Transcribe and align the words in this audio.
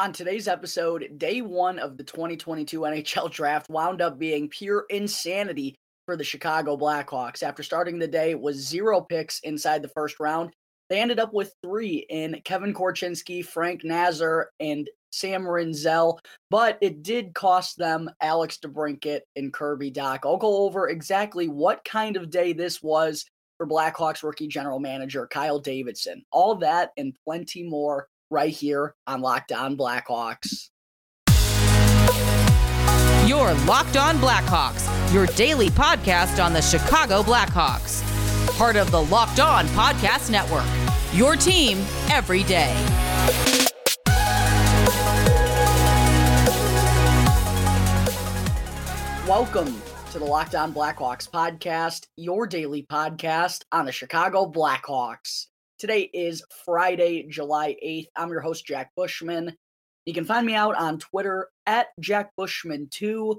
On 0.00 0.14
today's 0.14 0.48
episode, 0.48 1.18
day 1.18 1.42
one 1.42 1.78
of 1.78 1.98
the 1.98 2.02
2022 2.02 2.80
NHL 2.80 3.30
draft 3.30 3.68
wound 3.68 4.00
up 4.00 4.18
being 4.18 4.48
pure 4.48 4.86
insanity 4.88 5.74
for 6.06 6.16
the 6.16 6.24
Chicago 6.24 6.74
Blackhawks. 6.74 7.42
After 7.42 7.62
starting 7.62 7.98
the 7.98 8.08
day 8.08 8.34
with 8.34 8.56
zero 8.56 9.02
picks 9.02 9.40
inside 9.40 9.82
the 9.82 9.88
first 9.88 10.18
round, 10.18 10.54
they 10.88 11.02
ended 11.02 11.20
up 11.20 11.34
with 11.34 11.52
three 11.62 12.06
in 12.08 12.40
Kevin 12.46 12.72
Korchinski, 12.72 13.44
Frank 13.44 13.84
Nazar, 13.84 14.48
and 14.58 14.88
Sam 15.12 15.42
Rinzel, 15.42 16.18
but 16.48 16.78
it 16.80 17.02
did 17.02 17.34
cost 17.34 17.76
them 17.76 18.08
Alex 18.22 18.56
DeBrincat 18.64 19.20
and 19.36 19.52
Kirby 19.52 19.92
Dach. 19.92 20.20
I'll 20.24 20.38
go 20.38 20.64
over 20.64 20.88
exactly 20.88 21.46
what 21.46 21.84
kind 21.84 22.16
of 22.16 22.30
day 22.30 22.54
this 22.54 22.82
was 22.82 23.26
for 23.58 23.68
Blackhawks 23.68 24.22
rookie 24.22 24.48
general 24.48 24.80
manager 24.80 25.26
Kyle 25.26 25.58
Davidson. 25.58 26.22
All 26.32 26.54
that 26.54 26.92
and 26.96 27.14
plenty 27.26 27.64
more 27.64 28.08
right 28.30 28.52
here 28.52 28.94
on 29.06 29.20
Locked 29.20 29.52
On 29.52 29.76
Blackhawks. 29.76 30.70
Your 33.26 33.52
Locked 33.64 33.96
On 33.96 34.16
Blackhawks, 34.16 35.12
your 35.12 35.26
daily 35.26 35.68
podcast 35.68 36.42
on 36.42 36.52
the 36.52 36.62
Chicago 36.62 37.22
Blackhawks. 37.22 38.06
Part 38.56 38.76
of 38.76 38.90
the 38.90 39.02
Locked 39.02 39.40
On 39.40 39.66
Podcast 39.68 40.30
Network. 40.30 40.66
Your 41.12 41.36
team 41.36 41.78
every 42.08 42.42
day. 42.44 42.74
Welcome 49.26 49.80
to 50.10 50.18
the 50.18 50.24
Locked 50.24 50.56
On 50.56 50.72
Blackhawks 50.74 51.30
podcast, 51.30 52.06
your 52.16 52.46
daily 52.46 52.82
podcast 52.82 53.62
on 53.70 53.86
the 53.86 53.92
Chicago 53.92 54.50
Blackhawks. 54.50 55.46
Today 55.80 56.10
is 56.12 56.44
Friday, 56.66 57.22
July 57.30 57.74
8th. 57.82 58.08
I'm 58.14 58.28
your 58.28 58.42
host, 58.42 58.66
Jack 58.66 58.90
Bushman. 58.98 59.56
You 60.04 60.12
can 60.12 60.26
find 60.26 60.46
me 60.46 60.54
out 60.54 60.76
on 60.76 60.98
Twitter 60.98 61.48
at 61.64 61.86
Jack 62.00 62.32
Bushman2, 62.38 63.36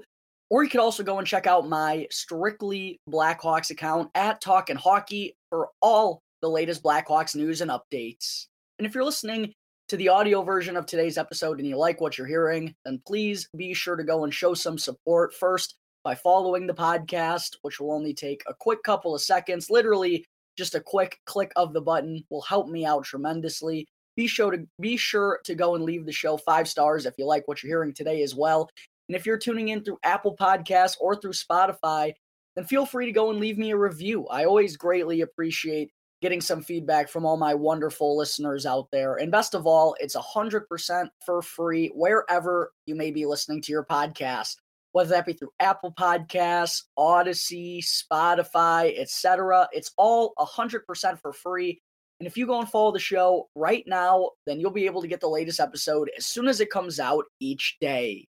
or 0.50 0.64
you 0.64 0.68
could 0.68 0.80
also 0.80 1.04
go 1.04 1.18
and 1.18 1.26
check 1.26 1.46
out 1.46 1.68
my 1.68 2.08
Strictly 2.10 2.98
Blackhawks 3.08 3.70
account 3.70 4.10
at 4.16 4.40
Talkin' 4.40 4.76
Hockey 4.76 5.36
for 5.50 5.68
all 5.80 6.20
the 6.40 6.50
latest 6.50 6.82
Blackhawks 6.82 7.36
news 7.36 7.60
and 7.60 7.70
updates. 7.70 8.46
And 8.80 8.86
if 8.88 8.92
you're 8.96 9.04
listening 9.04 9.52
to 9.86 9.96
the 9.96 10.08
audio 10.08 10.42
version 10.42 10.76
of 10.76 10.84
today's 10.84 11.18
episode 11.18 11.60
and 11.60 11.68
you 11.68 11.76
like 11.76 12.00
what 12.00 12.18
you're 12.18 12.26
hearing, 12.26 12.74
then 12.84 13.00
please 13.06 13.48
be 13.56 13.72
sure 13.72 13.94
to 13.94 14.02
go 14.02 14.24
and 14.24 14.34
show 14.34 14.52
some 14.52 14.78
support 14.78 15.32
first 15.32 15.76
by 16.02 16.16
following 16.16 16.66
the 16.66 16.74
podcast, 16.74 17.54
which 17.62 17.78
will 17.78 17.92
only 17.92 18.14
take 18.14 18.42
a 18.48 18.54
quick 18.58 18.82
couple 18.82 19.14
of 19.14 19.20
seconds, 19.20 19.70
literally 19.70 20.24
just 20.56 20.74
a 20.74 20.80
quick 20.80 21.18
click 21.26 21.52
of 21.56 21.72
the 21.72 21.80
button 21.80 22.24
will 22.30 22.42
help 22.42 22.68
me 22.68 22.84
out 22.84 23.04
tremendously. 23.04 23.86
Be 24.16 24.26
sure 24.26 24.50
to 24.50 24.66
be 24.80 24.96
sure 24.96 25.40
to 25.44 25.54
go 25.54 25.74
and 25.74 25.84
leave 25.84 26.04
the 26.04 26.12
show 26.12 26.36
five 26.36 26.68
stars 26.68 27.06
if 27.06 27.14
you 27.16 27.26
like 27.26 27.48
what 27.48 27.62
you're 27.62 27.70
hearing 27.70 27.94
today 27.94 28.22
as 28.22 28.34
well. 28.34 28.68
And 29.08 29.16
if 29.16 29.26
you're 29.26 29.38
tuning 29.38 29.68
in 29.68 29.82
through 29.82 29.98
Apple 30.02 30.36
Podcasts 30.36 30.96
or 31.00 31.16
through 31.16 31.32
Spotify, 31.32 32.12
then 32.54 32.64
feel 32.64 32.86
free 32.86 33.06
to 33.06 33.12
go 33.12 33.30
and 33.30 33.40
leave 33.40 33.58
me 33.58 33.70
a 33.70 33.76
review. 33.76 34.26
I 34.28 34.44
always 34.44 34.76
greatly 34.76 35.22
appreciate 35.22 35.90
getting 36.20 36.40
some 36.40 36.62
feedback 36.62 37.08
from 37.08 37.26
all 37.26 37.36
my 37.36 37.54
wonderful 37.54 38.16
listeners 38.16 38.64
out 38.64 38.86
there. 38.92 39.16
And 39.16 39.32
best 39.32 39.54
of 39.54 39.66
all, 39.66 39.96
it's 39.98 40.14
100% 40.14 41.08
for 41.26 41.42
free 41.42 41.90
wherever 41.94 42.72
you 42.86 42.94
may 42.94 43.10
be 43.10 43.26
listening 43.26 43.60
to 43.62 43.72
your 43.72 43.84
podcast 43.84 44.56
whether 44.92 45.10
that 45.10 45.26
be 45.26 45.32
through 45.32 45.52
Apple 45.58 45.92
Podcasts, 45.92 46.82
Audacy, 46.98 47.82
Spotify, 47.82 48.98
etc. 48.98 49.68
It's 49.72 49.92
all 49.96 50.34
100% 50.38 51.20
for 51.20 51.32
free. 51.32 51.80
And 52.20 52.26
if 52.26 52.36
you 52.36 52.46
go 52.46 52.60
and 52.60 52.68
follow 52.68 52.92
the 52.92 53.00
show 53.00 53.48
right 53.56 53.84
now, 53.86 54.30
then 54.46 54.60
you'll 54.60 54.70
be 54.70 54.86
able 54.86 55.02
to 55.02 55.08
get 55.08 55.20
the 55.20 55.28
latest 55.28 55.58
episode 55.58 56.10
as 56.16 56.26
soon 56.26 56.46
as 56.46 56.60
it 56.60 56.70
comes 56.70 57.00
out 57.00 57.24
each 57.40 57.76
day. 57.80 58.28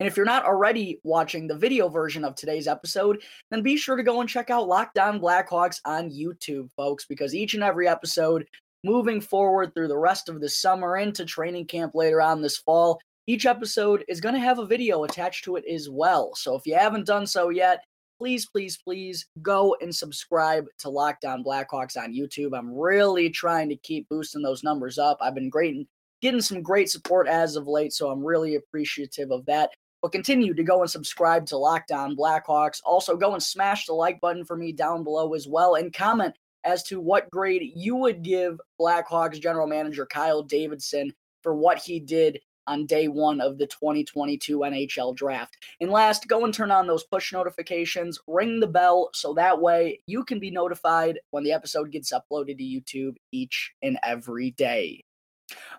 And 0.00 0.08
if 0.08 0.16
you're 0.16 0.26
not 0.26 0.44
already 0.44 0.98
watching 1.04 1.46
the 1.46 1.54
video 1.54 1.88
version 1.88 2.24
of 2.24 2.34
today's 2.34 2.66
episode, 2.66 3.22
then 3.50 3.62
be 3.62 3.76
sure 3.76 3.96
to 3.96 4.02
go 4.02 4.20
and 4.20 4.28
check 4.28 4.50
out 4.50 4.66
Locked 4.66 4.98
On 4.98 5.20
Blackhawks 5.20 5.80
on 5.84 6.10
YouTube, 6.10 6.70
folks, 6.72 7.04
because 7.06 7.34
each 7.34 7.54
and 7.54 7.62
every 7.62 7.86
episode 7.86 8.46
moving 8.82 9.20
forward 9.20 9.74
through 9.74 9.88
the 9.88 9.98
rest 9.98 10.28
of 10.28 10.40
the 10.40 10.48
summer 10.48 10.96
into 10.96 11.24
training 11.24 11.66
camp 11.66 11.94
later 11.94 12.20
on 12.20 12.40
this 12.40 12.56
fall 12.56 13.00
each 13.28 13.44
episode 13.44 14.04
is 14.08 14.22
going 14.22 14.34
to 14.34 14.40
have 14.40 14.58
a 14.58 14.64
video 14.64 15.04
attached 15.04 15.44
to 15.44 15.56
it 15.56 15.64
as 15.70 15.90
well. 15.90 16.34
So 16.34 16.56
if 16.56 16.66
you 16.66 16.74
haven't 16.74 17.04
done 17.04 17.26
so 17.26 17.50
yet, 17.50 17.84
please, 18.18 18.46
please, 18.46 18.78
please 18.78 19.26
go 19.42 19.76
and 19.82 19.94
subscribe 19.94 20.64
to 20.78 20.88
Locked 20.88 21.26
On 21.26 21.44
Blackhawks 21.44 21.98
on 21.98 22.14
YouTube. 22.14 22.56
I'm 22.56 22.74
really 22.74 23.28
trying 23.28 23.68
to 23.68 23.76
keep 23.76 24.08
boosting 24.08 24.40
those 24.40 24.64
numbers 24.64 24.96
up. 24.96 25.18
I've 25.20 25.34
been 25.34 25.50
great 25.50 25.86
getting 26.22 26.40
some 26.40 26.62
great 26.62 26.88
support 26.88 27.28
as 27.28 27.54
of 27.54 27.68
late, 27.68 27.92
so 27.92 28.08
I'm 28.08 28.24
really 28.24 28.54
appreciative 28.54 29.30
of 29.30 29.44
that. 29.44 29.72
But 30.00 30.12
continue 30.12 30.54
to 30.54 30.62
go 30.62 30.80
and 30.80 30.90
subscribe 30.90 31.44
to 31.46 31.58
Locked 31.58 31.92
On 31.92 32.16
Blackhawks. 32.16 32.80
Also, 32.82 33.14
go 33.14 33.34
and 33.34 33.42
smash 33.42 33.84
the 33.84 33.92
like 33.92 34.22
button 34.22 34.46
for 34.46 34.56
me 34.56 34.72
down 34.72 35.04
below 35.04 35.34
as 35.34 35.46
well, 35.46 35.74
and 35.74 35.92
comment 35.92 36.34
as 36.64 36.82
to 36.84 36.98
what 36.98 37.30
grade 37.30 37.72
you 37.74 37.94
would 37.94 38.22
give 38.22 38.58
Blackhawks 38.80 39.38
general 39.38 39.66
manager 39.66 40.06
Kyle 40.06 40.42
Davidson 40.42 41.12
for 41.42 41.54
what 41.54 41.78
he 41.78 42.00
did 42.00 42.40
on 42.68 42.86
day 42.86 43.08
one 43.08 43.40
of 43.40 43.58
the 43.58 43.66
2022 43.66 44.58
NHL 44.58 45.16
draft. 45.16 45.56
And 45.80 45.90
last, 45.90 46.28
go 46.28 46.44
and 46.44 46.54
turn 46.54 46.70
on 46.70 46.86
those 46.86 47.04
push 47.04 47.32
notifications, 47.32 48.18
ring 48.26 48.60
the 48.60 48.66
bell 48.66 49.10
so 49.14 49.34
that 49.34 49.60
way 49.60 50.00
you 50.06 50.24
can 50.24 50.38
be 50.38 50.50
notified 50.50 51.18
when 51.30 51.42
the 51.42 51.52
episode 51.52 51.90
gets 51.90 52.12
uploaded 52.12 52.58
to 52.58 52.64
YouTube 52.64 53.16
each 53.32 53.72
and 53.82 53.98
every 54.04 54.52
day. 54.52 55.02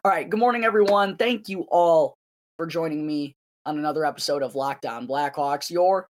All 0.04 0.12
right, 0.12 0.30
good 0.30 0.40
morning, 0.40 0.66
everyone. 0.66 1.16
Thank 1.16 1.48
you 1.48 1.62
all 1.70 2.16
for 2.58 2.66
joining 2.66 3.06
me 3.06 3.36
on 3.66 3.78
another 3.78 4.06
episode 4.06 4.42
of 4.42 4.56
Locked 4.56 4.86
On 4.86 5.08
Blackhawks, 5.08 5.70
your 5.70 6.08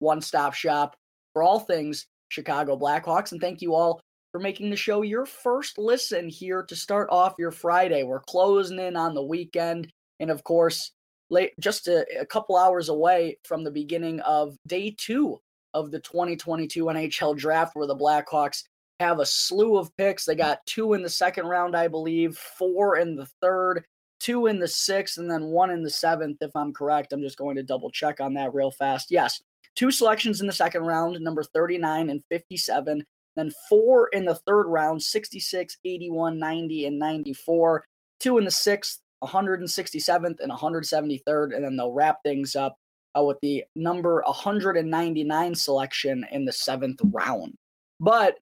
one 0.00 0.20
stop 0.20 0.52
shop 0.52 0.96
for 1.32 1.42
all 1.42 1.60
things 1.60 2.06
Chicago 2.28 2.76
Blackhawks. 2.76 3.32
And 3.32 3.40
thank 3.40 3.62
you 3.62 3.74
all 3.74 4.00
for 4.32 4.40
making 4.40 4.70
the 4.70 4.76
show 4.76 5.02
your 5.02 5.26
first 5.26 5.78
listen 5.78 6.28
here 6.28 6.62
to 6.62 6.76
start 6.76 7.08
off 7.10 7.34
your 7.38 7.50
Friday. 7.50 8.02
We're 8.02 8.20
closing 8.20 8.78
in 8.78 8.96
on 8.96 9.14
the 9.14 9.22
weekend. 9.22 9.90
And 10.20 10.30
of 10.30 10.44
course, 10.44 10.92
late, 11.30 11.52
just 11.60 11.88
a, 11.88 12.06
a 12.20 12.26
couple 12.26 12.56
hours 12.56 12.88
away 12.88 13.38
from 13.44 13.64
the 13.64 13.70
beginning 13.70 14.20
of 14.20 14.56
day 14.66 14.94
two 14.96 15.38
of 15.74 15.90
the 15.90 16.00
2022 16.00 16.84
NHL 16.84 17.36
draft, 17.36 17.76
where 17.76 17.86
the 17.86 17.96
Blackhawks 17.96 18.64
have 19.00 19.20
a 19.20 19.26
slew 19.26 19.76
of 19.76 19.96
picks. 19.96 20.24
They 20.24 20.34
got 20.34 20.64
two 20.66 20.94
in 20.94 21.02
the 21.02 21.08
second 21.08 21.46
round, 21.46 21.76
I 21.76 21.88
believe, 21.88 22.36
four 22.36 22.96
in 22.96 23.14
the 23.14 23.26
third, 23.40 23.84
two 24.18 24.46
in 24.46 24.58
the 24.58 24.68
sixth, 24.68 25.18
and 25.18 25.30
then 25.30 25.44
one 25.44 25.70
in 25.70 25.82
the 25.82 25.90
seventh, 25.90 26.38
if 26.40 26.50
I'm 26.54 26.72
correct. 26.72 27.12
I'm 27.12 27.22
just 27.22 27.38
going 27.38 27.56
to 27.56 27.62
double 27.62 27.90
check 27.90 28.20
on 28.20 28.34
that 28.34 28.54
real 28.54 28.70
fast. 28.70 29.10
Yes, 29.10 29.40
two 29.76 29.90
selections 29.90 30.40
in 30.40 30.46
the 30.46 30.52
second 30.52 30.82
round, 30.82 31.20
number 31.20 31.42
39 31.42 32.10
and 32.10 32.22
57. 32.30 33.04
Then 33.36 33.52
four 33.68 34.08
in 34.08 34.24
the 34.24 34.34
third 34.34 34.66
round, 34.66 35.00
66, 35.00 35.76
81, 35.84 36.38
90, 36.38 36.86
and 36.86 36.98
94. 36.98 37.84
Two 38.18 38.38
in 38.38 38.44
the 38.44 38.50
sixth, 38.50 38.98
167th 39.22 40.40
and 40.40 40.52
173rd, 40.52 41.54
and 41.54 41.64
then 41.64 41.76
they'll 41.76 41.92
wrap 41.92 42.22
things 42.22 42.56
up 42.56 42.76
uh, 43.18 43.22
with 43.22 43.38
the 43.40 43.64
number 43.74 44.22
199 44.26 45.54
selection 45.54 46.24
in 46.30 46.44
the 46.44 46.52
seventh 46.52 47.00
round. 47.12 47.54
But 48.00 48.36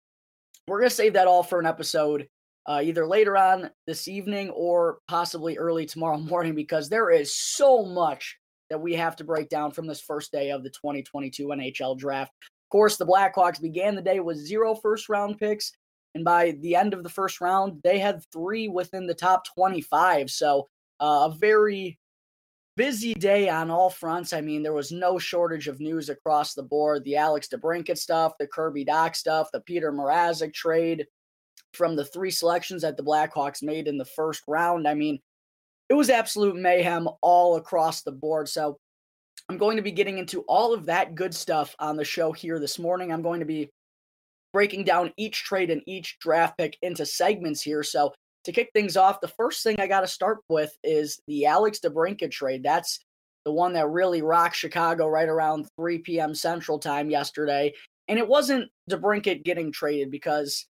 we're 0.67 0.81
going 0.81 0.91
to 0.91 0.95
save 0.95 1.15
that 1.15 1.29
all 1.29 1.43
for 1.43 1.61
an 1.61 1.67
episode 1.67 2.29
uh, 2.67 2.81
either 2.83 3.07
later 3.07 3.37
on 3.37 3.71
this 3.87 4.09
evening 4.09 4.51
or 4.51 4.99
possibly 5.09 5.57
early 5.57 5.87
tomorrow 5.87 6.17
morning 6.19 6.55
because 6.55 6.89
there 6.89 7.11
is 7.11 7.35
so 7.35 7.85
much 7.85 8.37
that 8.69 8.81
we 8.81 8.95
have 8.95 9.15
to 9.17 9.25
break 9.25 9.49
down 9.49 9.71
from 9.71 9.87
this 9.87 10.01
first 10.01 10.33
day 10.33 10.51
of 10.51 10.65
the 10.65 10.71
2022 10.71 11.47
NHL 11.47 11.97
draft. 11.97 12.33
Of 12.43 12.71
course, 12.71 12.97
the 12.97 13.07
Blackhawks 13.07 13.61
began 13.61 13.95
the 13.95 14.03
day 14.03 14.19
with 14.19 14.37
zero 14.37 14.75
first 14.75 15.09
round 15.09 15.39
picks. 15.39 15.73
And 16.17 16.25
by 16.25 16.53
the 16.63 16.75
end 16.75 16.95
of 16.95 17.03
the 17.03 17.11
first 17.11 17.43
round, 17.43 17.83
they 17.85 17.99
had 17.99 18.25
three 18.33 18.69
within 18.69 19.07
the 19.07 19.13
top 19.13 19.45
25. 19.55 20.31
So 20.31 20.67
uh, 20.99 21.29
a 21.31 21.37
very 21.39 21.99
busy 22.75 23.13
day 23.13 23.51
on 23.51 23.71
all 23.71 23.91
fronts. 23.91 24.33
I 24.33 24.41
mean, 24.41 24.63
there 24.63 24.73
was 24.73 24.91
no 24.91 25.19
shortage 25.19 25.69
of 25.69 25.79
news 25.79 26.09
across 26.09 26.55
the 26.55 26.63
board. 26.63 27.05
The 27.05 27.17
Alex 27.17 27.49
DeBrincat 27.53 27.99
stuff, 27.99 28.33
the 28.41 28.47
Kirby 28.47 28.87
Dach 28.87 29.15
stuff, 29.15 29.51
the 29.53 29.61
Petr 29.61 29.93
Mrazek 29.93 30.55
trade 30.55 31.07
from 31.75 31.97
the 31.97 32.05
three 32.07 32.31
selections 32.31 32.81
that 32.81 32.97
the 32.97 33.05
Blackhawks 33.05 33.63
made 33.63 33.87
in 33.87 33.99
the 33.99 34.07
first 34.07 34.43
round. 34.49 34.89
I 34.89 34.95
mean, 34.95 35.19
it 35.91 35.95
was 35.95 36.09
absolute 36.09 36.57
mayhem 36.57 37.11
all 37.21 37.57
across 37.57 38.01
the 38.01 38.13
board. 38.13 38.49
So 38.49 38.79
I'm 39.51 39.59
going 39.59 39.77
to 39.77 39.83
be 39.83 39.93
getting 39.93 40.17
into 40.17 40.41
all 40.49 40.73
of 40.73 40.87
that 40.87 41.15
good 41.15 41.35
stuff 41.35 41.77
on 41.79 41.99
the 41.99 42.07
show 42.07 42.33
here 42.33 42.59
this 42.59 42.79
morning. 42.79 43.13
I'm 43.13 43.21
going 43.21 43.41
to 43.41 43.47
be 43.47 43.71
breaking 44.57 44.85
down 44.85 45.13
each 45.19 45.45
trade 45.45 45.69
and 45.69 45.83
each 45.87 46.19
draft 46.19 46.57
pick 46.57 46.79
into 46.81 47.05
segments 47.05 47.61
here. 47.61 47.83
So 47.83 48.15
to 48.45 48.53
kick 48.53 48.71
things 48.73 48.97
off, 48.97 49.21
the 49.21 49.29
first 49.29 49.63
thing 49.63 49.79
I 49.79 49.87
got 49.87 50.01
to 50.01 50.07
start 50.07 50.39
with 50.49 50.75
is 50.83 51.21
the 51.27 51.45
Alex 51.45 51.79
DeBrincat 51.85 52.31
trade. 52.31 52.63
That's 52.63 53.01
the 53.45 53.53
one 53.53 53.75
that 53.75 53.91
really 53.91 54.23
rocked 54.23 54.57
Chicago 54.57 55.09
right 55.09 55.29
around 55.29 55.69
3 55.79 55.99
p.m. 55.99 56.35
Central 56.35 56.79
Time 56.79 57.11
yesterday. 57.11 57.75
And 58.09 58.19
it 58.19 58.27
wasn't 58.27 58.71
DeBrincat 58.91 59.45
getting 59.45 59.73
traded 59.73 60.11
because 60.11 60.65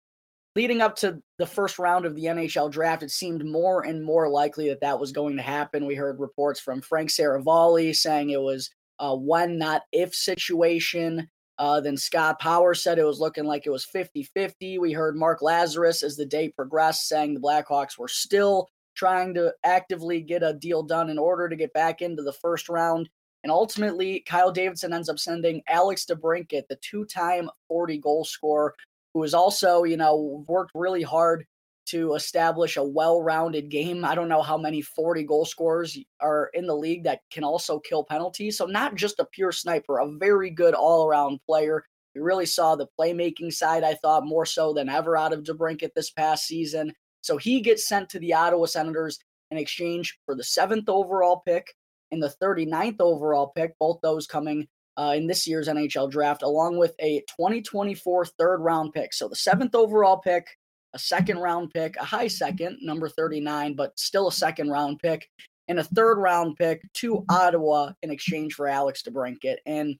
leading 0.56 0.80
up 0.80 0.96
to 1.00 1.20
the 1.38 1.46
first 1.46 1.78
round 1.78 2.06
of 2.06 2.16
the 2.16 2.24
NHL 2.24 2.72
draft, 2.72 3.04
it 3.04 3.12
seemed 3.12 3.44
more 3.44 3.86
and 3.86 4.02
more 4.02 4.30
likely 4.30 4.70
that 4.70 4.80
that 4.80 4.98
was 4.98 5.12
going 5.12 5.36
to 5.36 5.44
happen. 5.44 5.86
We 5.86 5.96
heard 5.96 6.22
reports 6.22 6.62
from 6.62 6.80
Frank 6.80 7.10
Seravalli 7.10 7.94
saying 7.94 8.30
it 8.30 8.40
was 8.40 8.70
a 9.00 9.14
when, 9.14 9.58
not 9.58 9.82
if 9.92 10.16
situation. 10.16 11.28
Uh, 11.60 11.80
then 11.80 11.96
Scott 11.96 12.40
Power 12.40 12.74
said 12.74 12.98
it 12.98 13.06
was 13.06 13.20
looking 13.20 13.46
like 13.46 13.66
it 13.66 13.72
was 13.72 13.86
50 13.86 14.24
50. 14.24 14.80
We 14.80 14.92
heard 14.92 15.16
Mark 15.16 15.42
Lazerus 15.42 16.04
as 16.04 16.16
the 16.16 16.26
day 16.26 16.50
progressed 16.50 17.08
saying 17.08 17.34
the 17.34 17.40
Blackhawks 17.40 17.98
were 17.98 18.08
still 18.08 18.70
trying 18.96 19.34
to 19.36 19.54
actively 19.64 20.22
get 20.22 20.44
a 20.44 20.54
deal 20.54 20.84
done 20.84 21.10
in 21.10 21.20
order 21.20 21.50
to 21.50 21.56
get 21.56 21.74
back 21.74 22.02
into 22.02 22.24
the 22.24 22.34
first 22.34 22.70
round. 22.70 23.10
And 23.44 23.52
ultimately, 23.52 24.22
Kyle 24.22 24.52
Davidson 24.52 24.94
ends 24.94 25.10
up 25.10 25.20
sending 25.20 25.62
Alex 25.68 26.06
DeBrincat, 26.06 26.64
the 26.70 26.80
two 26.82 27.06
time 27.06 27.50
40 27.68 27.98
goal 27.98 28.24
scorer, 28.24 28.74
who 29.14 29.22
has 29.22 29.34
also, 29.34 29.84
you 29.84 29.98
know, 29.98 30.44
worked 30.48 30.72
really 30.74 31.02
hard 31.04 31.46
to 31.86 32.14
establish 32.14 32.78
a 32.78 32.84
well-rounded 32.84 33.70
game. 33.70 34.06
I 34.06 34.16
don't 34.16 34.30
know 34.30 34.42
how 34.42 34.58
many 34.58 34.82
40 34.82 35.24
goal 35.24 35.46
scorers 35.46 35.98
are 36.22 36.50
in 36.54 36.66
the 36.66 36.76
league 36.76 37.04
that 37.04 37.22
can 37.32 37.44
also 37.44 37.80
kill 37.80 38.04
penalties. 38.04 38.58
So 38.58 38.66
not 38.66 38.96
just 38.96 39.20
a 39.20 39.26
pure 39.26 39.52
sniper, 39.52 40.00
a 40.00 40.08
very 40.08 40.50
good 40.50 40.74
all-around 40.74 41.40
player. 41.46 41.84
We 42.16 42.22
really 42.22 42.46
saw 42.46 42.76
the 42.76 42.88
playmaking 43.00 43.54
side, 43.54 43.84
I 43.84 43.96
thought, 43.96 44.26
more 44.26 44.46
so 44.46 44.74
than 44.74 44.90
ever 44.90 45.18
out 45.18 45.34
of 45.34 45.44
DeBrincat 45.44 45.94
this 45.96 46.12
past 46.12 46.46
season. 46.46 46.94
So 47.22 47.38
he 47.38 47.62
gets 47.62 47.88
sent 47.88 48.10
to 48.10 48.20
the 48.20 48.34
Ottawa 48.34 48.66
Senators 48.66 49.20
in 49.52 49.58
exchange 49.58 50.20
for 50.26 50.36
the 50.36 50.44
seventh 50.44 50.90
overall 50.90 51.42
pick 51.46 51.74
and 52.12 52.22
the 52.22 52.34
39th 52.42 53.02
overall 53.02 53.48
pick, 53.56 53.78
both 53.80 54.00
those 54.02 54.28
coming 54.28 54.68
uh, 54.98 55.14
in 55.16 55.28
this 55.28 55.48
year's 55.48 55.68
NHL 55.68 56.12
draft, 56.12 56.44
along 56.44 56.78
with 56.78 56.96
a 57.00 57.20
2024 57.22 58.26
third 58.26 58.58
round 58.60 58.94
pick. 58.94 59.14
So 59.14 59.28
the 59.28 59.36
seventh 59.36 59.74
overall 59.74 60.18
pick, 60.18 60.48
a 60.94 61.00
second 61.00 61.40
round 61.40 61.72
pick, 61.72 61.96
a 61.98 62.04
high 62.06 62.28
second, 62.28 62.78
number 62.82 63.10
39, 63.10 63.76
but 63.76 63.98
still 64.00 64.28
a 64.28 64.32
second 64.32 64.70
round 64.70 65.00
pick, 65.00 65.28
and 65.68 65.80
a 65.80 65.84
third 65.84 66.18
round 66.18 66.56
pick 66.58 66.82
to 66.94 67.26
Ottawa 67.30 67.92
in 68.04 68.12
exchange 68.12 68.54
for 68.54 68.68
Alex 68.68 69.02
DeBrincat. 69.04 69.58
And 69.66 69.96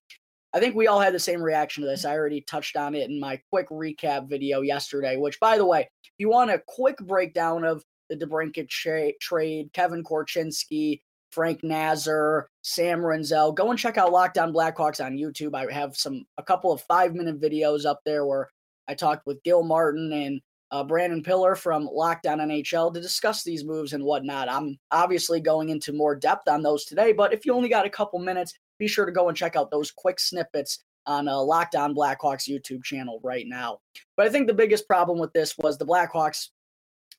I 0.54 0.60
think 0.60 0.76
we 0.76 0.88
all 0.88 1.00
had 1.00 1.14
the 1.14 1.20
same 1.20 1.42
reaction 1.42 1.84
to 1.84 1.90
this. 1.90 2.06
I 2.06 2.16
already 2.16 2.42
touched 2.42 2.76
on 2.76 2.94
it 2.94 3.10
in 3.10 3.20
my 3.20 3.42
quick 3.50 3.70
recap 3.70 4.30
video 4.30 4.62
yesterday, 4.62 5.18
which, 5.18 5.40
by 5.40 5.58
the 5.58 5.66
way, 5.66 5.82
if 5.82 6.12
you 6.20 6.30
want 6.30 6.52
a 6.52 6.62
quick 6.68 6.98
breakdown 6.98 7.64
of 7.64 7.84
the 8.10 8.16
DeBrincat 8.16 8.70
tra- 8.70 9.18
trade, 9.20 9.72
Kevin 9.74 10.04
Korchinski, 10.04 11.02
Frank 11.32 11.64
Nazar, 11.64 12.48
Sam 12.62 13.00
Rinzel. 13.00 13.56
Go 13.56 13.72
and 13.72 13.80
check 13.80 13.98
out 13.98 14.12
Locked 14.12 14.38
On 14.38 14.54
Blackhawks 14.54 15.04
on 15.04 15.18
YouTube. 15.18 15.56
I 15.56 15.72
have 15.74 15.98
some 15.98 16.26
a 16.38 16.44
couple 16.44 16.72
of 16.72 16.82
five 16.82 17.16
minute 17.16 17.42
videos 17.42 17.86
up 17.86 18.02
there 18.06 18.26
where 18.26 18.50
I 18.88 18.94
talked 18.94 19.26
with 19.26 19.44
Gil 19.44 19.64
Martin 19.64 20.14
and 20.14 20.42
uh, 20.74 20.84
Brandon 20.84 21.22
Pillar 21.22 21.54
from 21.54 21.88
Locked 21.94 22.26
On 22.26 22.40
NHL 22.40 22.92
to 22.92 23.00
discuss 23.00 23.44
these 23.44 23.64
moves 23.64 23.94
and 23.94 24.04
whatnot. 24.04 24.50
I'm 24.50 24.80
obviously 24.90 25.40
going 25.40 25.70
into 25.70 25.94
more 25.94 26.16
depth 26.16 26.48
on 26.48 26.64
those 26.64 26.86
today, 26.86 27.14
but 27.14 27.32
if 27.32 27.46
you 27.46 27.54
only 27.54 27.70
got 27.70 27.86
a 27.86 27.92
couple 27.92 28.18
minutes, 28.18 28.56
be 28.80 28.88
sure 28.88 29.06
to 29.06 29.12
go 29.12 29.28
and 29.28 29.38
check 29.38 29.56
out 29.56 29.70
those 29.70 29.92
quick 29.92 30.20
snippets 30.20 30.80
on 31.06 31.28
uh, 31.28 31.40
Locked 31.40 31.76
On 31.76 31.94
Blackhawks 31.94 32.50
YouTube 32.50 32.84
channel 32.84 33.20
right 33.24 33.46
now. 33.48 33.82
But 34.18 34.26
I 34.26 34.30
think 34.30 34.48
the 34.48 34.54
biggest 34.56 34.88
problem 34.88 35.20
with 35.20 35.32
this 35.32 35.56
was 35.60 35.78
the 35.78 35.86
Blackhawks 35.86 36.48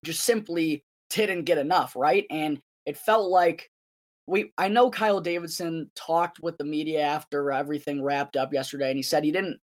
just 0.05 0.25
simply 0.25 0.85
didn't 1.11 1.45
get 1.45 1.57
enough, 1.57 1.95
right? 1.95 2.27
And 2.31 2.61
it 2.87 2.99
felt 2.99 3.31
like 3.31 3.71
we 4.27 4.53
I 4.59 4.67
know 4.67 4.91
Kyle 4.91 5.21
Davidson 5.21 5.93
talked 5.95 6.41
with 6.41 6.59
the 6.59 6.65
media 6.65 7.03
after 7.03 7.53
everything 7.53 8.03
wrapped 8.03 8.37
up 8.37 8.53
yesterday, 8.53 8.89
and 8.89 8.97
he 8.97 9.03
said 9.05 9.23
he 9.23 9.31
didn't, 9.31 9.61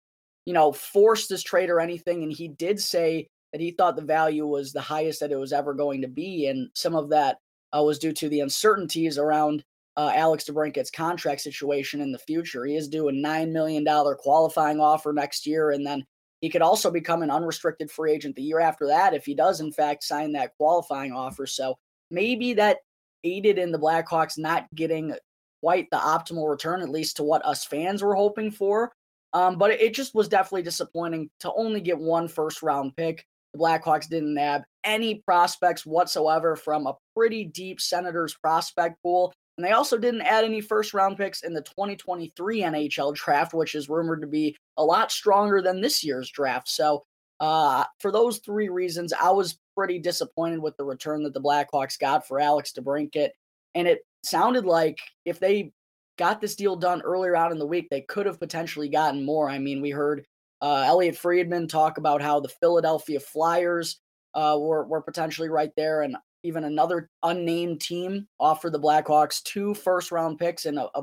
you 0.46 0.52
know, 0.52 0.70
force 0.70 1.26
this 1.26 1.42
trade 1.42 1.70
or 1.70 1.80
anything, 1.80 2.22
and 2.22 2.32
he 2.32 2.46
did 2.46 2.78
say 2.78 3.26
that 3.52 3.60
he 3.60 3.70
thought 3.72 3.96
the 3.96 4.02
value 4.02 4.46
was 4.46 4.72
the 4.72 4.80
highest 4.80 5.20
that 5.20 5.32
it 5.32 5.36
was 5.36 5.52
ever 5.52 5.74
going 5.74 6.02
to 6.02 6.08
be, 6.08 6.46
and 6.46 6.68
some 6.74 6.94
of 6.94 7.10
that 7.10 7.38
uh, 7.76 7.82
was 7.82 7.98
due 7.98 8.12
to 8.12 8.28
the 8.28 8.40
uncertainties 8.40 9.18
around 9.18 9.64
uh, 9.96 10.12
Alex 10.14 10.44
DeBrincat's 10.44 10.90
contract 10.90 11.40
situation 11.40 12.00
in 12.00 12.12
the 12.12 12.18
future. 12.18 12.64
He 12.64 12.76
is 12.76 12.88
due 12.88 13.08
a 13.08 13.12
nine 13.12 13.52
million 13.52 13.84
dollar 13.84 14.14
qualifying 14.14 14.80
offer 14.80 15.12
next 15.12 15.46
year, 15.46 15.70
and 15.70 15.86
then 15.86 16.04
he 16.40 16.48
could 16.48 16.62
also 16.62 16.90
become 16.90 17.22
an 17.22 17.30
unrestricted 17.30 17.90
free 17.90 18.12
agent 18.12 18.34
the 18.34 18.42
year 18.42 18.60
after 18.60 18.86
that 18.86 19.14
if 19.14 19.26
he 19.26 19.34
does 19.34 19.60
in 19.60 19.72
fact 19.72 20.04
sign 20.04 20.32
that 20.32 20.56
qualifying 20.56 21.12
offer. 21.12 21.46
So 21.46 21.76
maybe 22.10 22.54
that 22.54 22.78
aided 23.24 23.58
in 23.58 23.72
the 23.72 23.78
Blackhawks 23.78 24.38
not 24.38 24.66
getting 24.74 25.14
quite 25.60 25.88
the 25.90 25.98
optimal 25.98 26.48
return, 26.48 26.80
at 26.80 26.88
least 26.88 27.16
to 27.16 27.22
what 27.22 27.44
us 27.44 27.64
fans 27.64 28.02
were 28.02 28.14
hoping 28.14 28.50
for. 28.50 28.92
Um, 29.32 29.58
but 29.58 29.70
it 29.70 29.94
just 29.94 30.14
was 30.14 30.28
definitely 30.28 30.62
disappointing 30.62 31.30
to 31.40 31.52
only 31.52 31.80
get 31.80 31.98
one 31.98 32.26
first 32.26 32.62
round 32.62 32.96
pick. 32.96 33.26
The 33.52 33.58
Blackhawks 33.58 34.08
didn't 34.08 34.36
have 34.36 34.64
any 34.84 35.16
prospects 35.26 35.84
whatsoever 35.84 36.56
from 36.56 36.86
a 36.86 36.96
pretty 37.16 37.44
deep 37.44 37.80
Senators 37.80 38.34
prospect 38.34 38.96
pool. 39.02 39.32
And 39.56 39.66
they 39.66 39.72
also 39.72 39.98
didn't 39.98 40.22
add 40.22 40.44
any 40.44 40.60
first 40.60 40.94
round 40.94 41.18
picks 41.18 41.42
in 41.42 41.52
the 41.52 41.60
2023 41.62 42.62
NHL 42.62 43.14
draft, 43.14 43.52
which 43.52 43.74
is 43.74 43.88
rumored 43.88 44.22
to 44.22 44.26
be 44.26 44.56
a 44.76 44.84
lot 44.84 45.10
stronger 45.10 45.60
than 45.60 45.80
this 45.80 46.02
year's 46.02 46.30
draft. 46.30 46.68
So, 46.68 47.04
uh, 47.40 47.84
for 47.98 48.12
those 48.12 48.38
three 48.38 48.68
reasons, 48.68 49.12
I 49.12 49.30
was 49.30 49.58
pretty 49.76 49.98
disappointed 49.98 50.60
with 50.60 50.76
the 50.76 50.84
return 50.84 51.22
that 51.24 51.34
the 51.34 51.40
Blackhawks 51.40 51.98
got 51.98 52.26
for 52.26 52.38
Alex 52.38 52.72
DeBrincat. 52.78 53.30
And 53.74 53.88
it 53.88 54.00
sounded 54.22 54.66
like 54.66 54.98
if 55.24 55.40
they 55.40 55.72
got 56.18 56.40
this 56.40 56.54
deal 56.54 56.76
done 56.76 57.00
earlier 57.00 57.34
out 57.34 57.52
in 57.52 57.58
the 57.58 57.66
week, 57.66 57.88
they 57.90 58.02
could 58.02 58.26
have 58.26 58.38
potentially 58.38 58.88
gotten 58.88 59.24
more. 59.24 59.48
I 59.48 59.58
mean, 59.58 59.80
we 59.80 59.90
heard 59.90 60.24
uh, 60.62 60.84
Elliotte 60.86 61.16
Friedman 61.16 61.68
talk 61.68 61.98
about 61.98 62.22
how 62.22 62.40
the 62.40 62.48
Philadelphia 62.48 63.20
Flyers 63.20 64.00
uh, 64.34 64.56
were, 64.60 64.84
were 64.86 65.00
potentially 65.00 65.48
right 65.48 65.72
there, 65.76 66.02
and 66.02 66.16
even 66.42 66.64
another 66.64 67.08
unnamed 67.22 67.80
team 67.80 68.26
offered 68.38 68.72
the 68.72 68.80
Blackhawks 68.80 69.42
two 69.42 69.74
first 69.74 70.12
round 70.12 70.38
picks 70.38 70.66
and 70.66 70.78
a, 70.78 70.88
a 70.94 71.02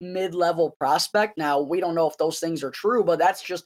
mid 0.00 0.34
level 0.34 0.74
prospect. 0.78 1.38
Now, 1.38 1.60
we 1.60 1.80
don't 1.80 1.94
know 1.94 2.08
if 2.08 2.18
those 2.18 2.38
things 2.38 2.62
are 2.62 2.70
true, 2.70 3.04
but 3.04 3.18
that's 3.18 3.42
just 3.42 3.64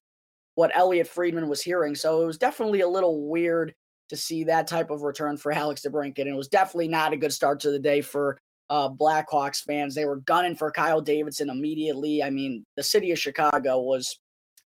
what 0.54 0.70
Elliotte 0.74 1.08
Friedman 1.08 1.48
was 1.48 1.62
hearing. 1.62 1.94
So 1.94 2.22
it 2.22 2.26
was 2.26 2.38
definitely 2.38 2.80
a 2.80 2.88
little 2.88 3.28
weird 3.28 3.74
to 4.10 4.16
see 4.16 4.44
that 4.44 4.66
type 4.66 4.90
of 4.90 5.02
return 5.02 5.36
for 5.36 5.52
Alex 5.52 5.82
DeBrincat. 5.86 6.20
And 6.20 6.28
it 6.28 6.36
was 6.36 6.48
definitely 6.48 6.88
not 6.88 7.12
a 7.12 7.16
good 7.16 7.32
start 7.32 7.60
to 7.60 7.70
the 7.70 7.78
day 7.78 8.00
for 8.00 8.38
uh, 8.68 8.88
Blackhawks 8.88 9.62
fans. 9.62 9.94
They 9.94 10.04
were 10.04 10.16
gunning 10.16 10.54
for 10.54 10.70
Kyle 10.70 11.00
Davidson 11.00 11.50
immediately. 11.50 12.22
I 12.22 12.30
mean, 12.30 12.64
the 12.76 12.82
city 12.82 13.10
of 13.10 13.18
Chicago 13.18 13.80
was 13.80 14.18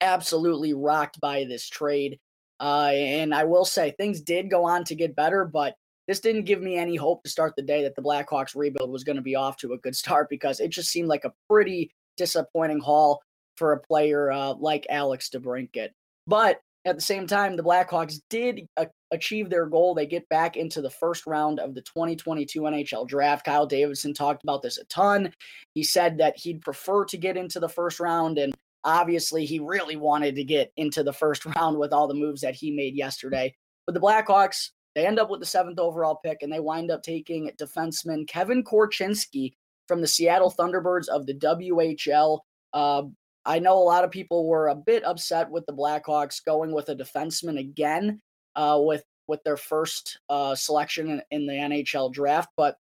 absolutely 0.01 0.73
rocked 0.73 1.19
by 1.19 1.45
this 1.45 1.67
trade. 1.67 2.19
Uh, 2.59 2.91
and 2.93 3.33
I 3.33 3.43
will 3.43 3.65
say 3.65 3.91
things 3.91 4.21
did 4.21 4.49
go 4.49 4.65
on 4.65 4.83
to 4.85 4.95
get 4.95 5.15
better, 5.15 5.45
but 5.45 5.75
this 6.07 6.19
didn't 6.19 6.45
give 6.45 6.61
me 6.61 6.77
any 6.77 6.95
hope 6.95 7.23
to 7.23 7.29
start 7.29 7.53
the 7.55 7.61
day 7.61 7.83
that 7.83 7.95
the 7.95 8.01
Blackhawks 8.01 8.55
rebuild 8.55 8.91
was 8.91 9.03
going 9.03 9.17
to 9.17 9.21
be 9.21 9.35
off 9.35 9.57
to 9.57 9.73
a 9.73 9.77
good 9.77 9.95
start 9.95 10.29
because 10.29 10.59
it 10.59 10.69
just 10.69 10.89
seemed 10.89 11.09
like 11.09 11.25
a 11.25 11.33
pretty 11.49 11.91
disappointing 12.15 12.79
haul 12.79 13.21
for 13.57 13.73
a 13.73 13.79
player 13.79 14.31
uh, 14.31 14.53
like 14.53 14.87
Alex 14.89 15.29
DeBrincat. 15.29 15.89
But 16.25 16.61
at 16.85 16.95
the 16.95 17.01
same 17.01 17.27
time, 17.27 17.57
the 17.57 17.63
Blackhawks 17.63 18.21
did 18.29 18.67
a- 18.77 18.87
achieve 19.11 19.49
their 19.49 19.65
goal. 19.65 19.93
They 19.93 20.05
get 20.05 20.27
back 20.29 20.55
into 20.55 20.81
the 20.81 20.89
first 20.89 21.27
round 21.27 21.59
of 21.59 21.75
the 21.75 21.81
2022 21.81 22.61
NHL 22.61 23.07
draft. 23.07 23.45
Kyle 23.45 23.65
Davidson 23.65 24.13
talked 24.13 24.43
about 24.43 24.61
this 24.61 24.77
a 24.77 24.85
ton. 24.85 25.33
He 25.73 25.83
said 25.83 26.19
that 26.19 26.37
he'd 26.37 26.61
prefer 26.61 27.03
to 27.05 27.17
get 27.17 27.35
into 27.35 27.59
the 27.59 27.69
first 27.69 27.99
round, 27.99 28.37
and 28.37 28.55
obviously, 28.87 29.45
he 29.45 29.59
really 29.59 29.97
wanted 29.97 30.35
to 30.35 30.43
get 30.43 30.71
into 30.77 31.03
the 31.03 31.13
first 31.13 31.45
round 31.55 31.77
with 31.77 31.93
all 31.93 32.07
the 32.07 32.13
moves 32.15 32.41
that 32.41 32.55
he 32.55 32.71
made 32.71 32.95
yesterday. 32.95 33.53
But 33.85 33.93
the 33.93 34.01
Blackhawks, 34.01 34.71
they 34.95 35.05
end 35.05 35.19
up 35.19 35.29
with 35.29 35.41
the 35.41 35.45
seventh 35.45 35.77
overall 35.77 36.19
pick, 36.25 36.41
and 36.41 36.51
they 36.51 36.59
wind 36.59 36.89
up 36.89 37.03
taking 37.03 37.51
defenseman 37.61 38.27
Kevin 38.27 38.63
Korchinski 38.63 39.53
from 39.87 40.01
the 40.01 40.07
Seattle 40.07 40.53
Thunderbirds 40.57 41.07
of 41.07 41.25
the 41.25 41.35
WHL. 41.35 42.39
Uh, 42.73 43.03
I 43.45 43.59
know 43.59 43.77
a 43.77 43.79
lot 43.79 44.03
of 44.03 44.11
people 44.11 44.47
were 44.47 44.69
a 44.69 44.75
bit 44.75 45.05
upset 45.05 45.49
with 45.49 45.65
the 45.65 45.73
Blackhawks 45.73 46.43
going 46.43 46.73
with 46.73 46.89
a 46.89 46.95
defenseman 46.95 47.59
again 47.59 48.21
uh, 48.55 48.79
with 48.81 49.03
with 49.27 49.43
their 49.43 49.57
first 49.57 50.19
uh, 50.29 50.55
selection 50.55 51.09
in, 51.09 51.21
in, 51.31 51.45
the 51.45 51.53
NHL 51.53 52.13
draft, 52.13 52.49
but 52.55 52.77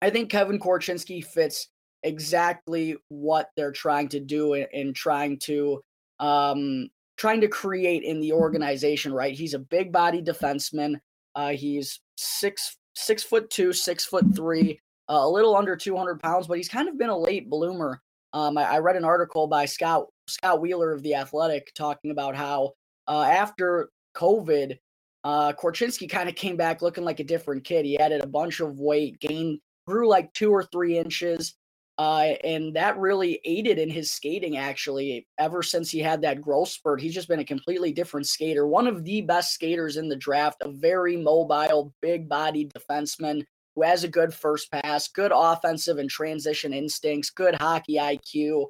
I 0.00 0.10
think 0.10 0.30
Kevin 0.30 0.60
Korchinski 0.60 1.24
fits 1.24 1.66
exactly 2.02 2.96
what 3.08 3.50
they're 3.56 3.72
trying 3.72 4.08
to 4.08 4.20
do 4.20 4.54
in 4.54 4.94
trying 4.94 5.38
to 5.40 5.82
um, 6.18 6.88
trying 7.16 7.40
to 7.40 7.48
create 7.48 8.02
in 8.02 8.20
the 8.20 8.32
organization. 8.32 9.12
Right, 9.12 9.34
he's 9.34 9.54
a 9.54 9.58
big 9.58 9.92
body 9.92 10.22
defenseman. 10.22 10.96
Uh, 11.34 11.50
he's 11.50 12.00
six 12.16 12.76
six 12.94 13.22
foot 13.22 13.50
two, 13.50 13.72
six 13.72 14.04
foot 14.04 14.34
three, 14.34 14.80
uh, 15.08 15.20
a 15.20 15.28
little 15.28 15.56
under 15.56 15.76
two 15.76 15.96
hundred 15.96 16.20
pounds, 16.20 16.46
but 16.46 16.56
he's 16.56 16.68
kind 16.68 16.88
of 16.88 16.98
been 16.98 17.10
a 17.10 17.18
late 17.18 17.48
bloomer 17.48 18.02
um, 18.32 18.56
I, 18.56 18.62
I, 18.62 18.78
read 18.78 18.96
an 18.96 19.04
article 19.04 19.46
by 19.46 19.66
Scott 19.66 20.06
Scott 20.28 20.60
Wheeler 20.60 20.92
of 20.92 21.02
the 21.02 21.14
Athletic 21.14 21.72
talking 21.74 22.10
about 22.10 22.36
how 22.36 22.72
uh, 23.08 23.22
after 23.22 23.90
COVID, 24.16 24.78
uh, 25.24 25.52
Korchinski 25.52 26.08
kind 26.08 26.28
of 26.28 26.34
came 26.36 26.56
back 26.56 26.82
looking 26.82 27.04
like 27.04 27.20
a 27.20 27.24
different 27.24 27.64
kid. 27.64 27.84
He 27.84 27.98
added 27.98 28.22
a 28.22 28.28
bunch 28.28 28.60
of 28.60 28.78
weight, 28.78 29.18
gained, 29.20 29.58
grew 29.86 30.08
like 30.08 30.32
two 30.32 30.50
or 30.52 30.64
three 30.64 30.96
inches. 30.96 31.54
Uh, 32.00 32.34
and 32.44 32.72
that 32.72 32.96
really 32.96 33.42
aided 33.44 33.78
in 33.78 33.90
his 33.90 34.10
skating, 34.10 34.56
actually. 34.56 35.26
Ever 35.38 35.62
since 35.62 35.90
he 35.90 35.98
had 35.98 36.22
that 36.22 36.40
growth 36.40 36.70
spurt, 36.70 36.98
he's 36.98 37.12
just 37.12 37.28
been 37.28 37.40
a 37.40 37.44
completely 37.44 37.92
different 37.92 38.26
skater. 38.26 38.66
One 38.66 38.86
of 38.86 39.04
the 39.04 39.20
best 39.20 39.52
skaters 39.52 39.98
in 39.98 40.08
the 40.08 40.16
draft, 40.16 40.62
a 40.62 40.70
very 40.70 41.18
mobile, 41.18 41.92
big 42.00 42.26
bodied 42.26 42.72
defenseman 42.72 43.44
who 43.74 43.82
has 43.82 44.02
a 44.02 44.08
good 44.08 44.32
first 44.32 44.72
pass, 44.72 45.08
good 45.08 45.30
offensive 45.34 45.98
and 45.98 46.08
transition 46.08 46.72
instincts, 46.72 47.28
good 47.28 47.54
hockey 47.56 47.96
IQ. 47.96 48.68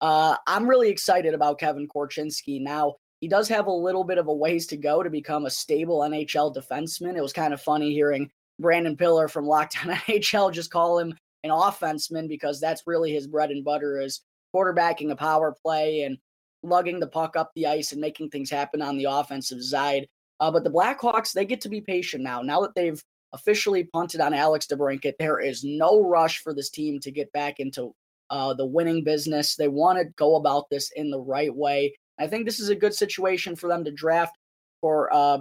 Uh, 0.00 0.34
I'm 0.48 0.68
really 0.68 0.88
excited 0.88 1.34
about 1.34 1.60
Kevin 1.60 1.86
Korchinski. 1.86 2.60
Now, 2.60 2.96
he 3.20 3.28
does 3.28 3.48
have 3.48 3.68
a 3.68 3.72
little 3.72 4.02
bit 4.02 4.18
of 4.18 4.26
a 4.26 4.34
ways 4.34 4.66
to 4.66 4.76
go 4.76 5.04
to 5.04 5.08
become 5.08 5.46
a 5.46 5.50
stable 5.50 6.00
NHL 6.00 6.52
defenseman. 6.52 7.16
It 7.16 7.22
was 7.22 7.32
kind 7.32 7.54
of 7.54 7.62
funny 7.62 7.92
hearing 7.92 8.28
Brandon 8.58 8.96
Pillar 8.96 9.28
from 9.28 9.46
Locked 9.46 9.78
On 9.86 9.94
NHL 10.08 10.52
just 10.52 10.72
call 10.72 10.98
him 10.98 11.14
an 11.44 11.50
offenseman 11.50 12.28
because 12.28 12.60
that's 12.60 12.86
really 12.86 13.12
his 13.12 13.26
bread 13.26 13.50
and 13.50 13.64
butter 13.64 14.00
is 14.00 14.20
quarterbacking 14.54 15.10
a 15.10 15.16
power 15.16 15.54
play 15.62 16.02
and 16.02 16.18
lugging 16.62 17.00
the 17.00 17.06
puck 17.06 17.36
up 17.36 17.50
the 17.54 17.66
ice 17.66 17.92
and 17.92 18.00
making 18.00 18.30
things 18.30 18.50
happen 18.50 18.82
on 18.82 18.96
the 18.96 19.04
offensive 19.04 19.62
side. 19.62 20.06
Uh, 20.40 20.50
but 20.50 20.64
the 20.64 20.70
Blackhawks, 20.70 21.32
they 21.32 21.44
get 21.44 21.60
to 21.60 21.68
be 21.68 21.80
patient 21.80 22.22
now. 22.22 22.42
Now 22.42 22.60
that 22.60 22.74
they've 22.74 23.02
officially 23.32 23.84
punted 23.84 24.20
on 24.20 24.34
Alex 24.34 24.66
DeBrincat, 24.66 25.14
there 25.18 25.40
is 25.40 25.64
no 25.64 26.02
rush 26.02 26.38
for 26.38 26.54
this 26.54 26.70
team 26.70 27.00
to 27.00 27.10
get 27.10 27.32
back 27.32 27.60
into 27.60 27.94
uh, 28.30 28.54
the 28.54 28.66
winning 28.66 29.04
business. 29.04 29.56
They 29.56 29.68
want 29.68 29.98
to 29.98 30.04
go 30.16 30.36
about 30.36 30.68
this 30.70 30.90
in 30.96 31.10
the 31.10 31.20
right 31.20 31.54
way. 31.54 31.94
I 32.18 32.26
think 32.26 32.44
this 32.44 32.60
is 32.60 32.68
a 32.68 32.76
good 32.76 32.94
situation 32.94 33.56
for 33.56 33.68
them 33.68 33.84
to 33.84 33.90
draft 33.90 34.36
for 34.80 35.12
uh, 35.12 35.38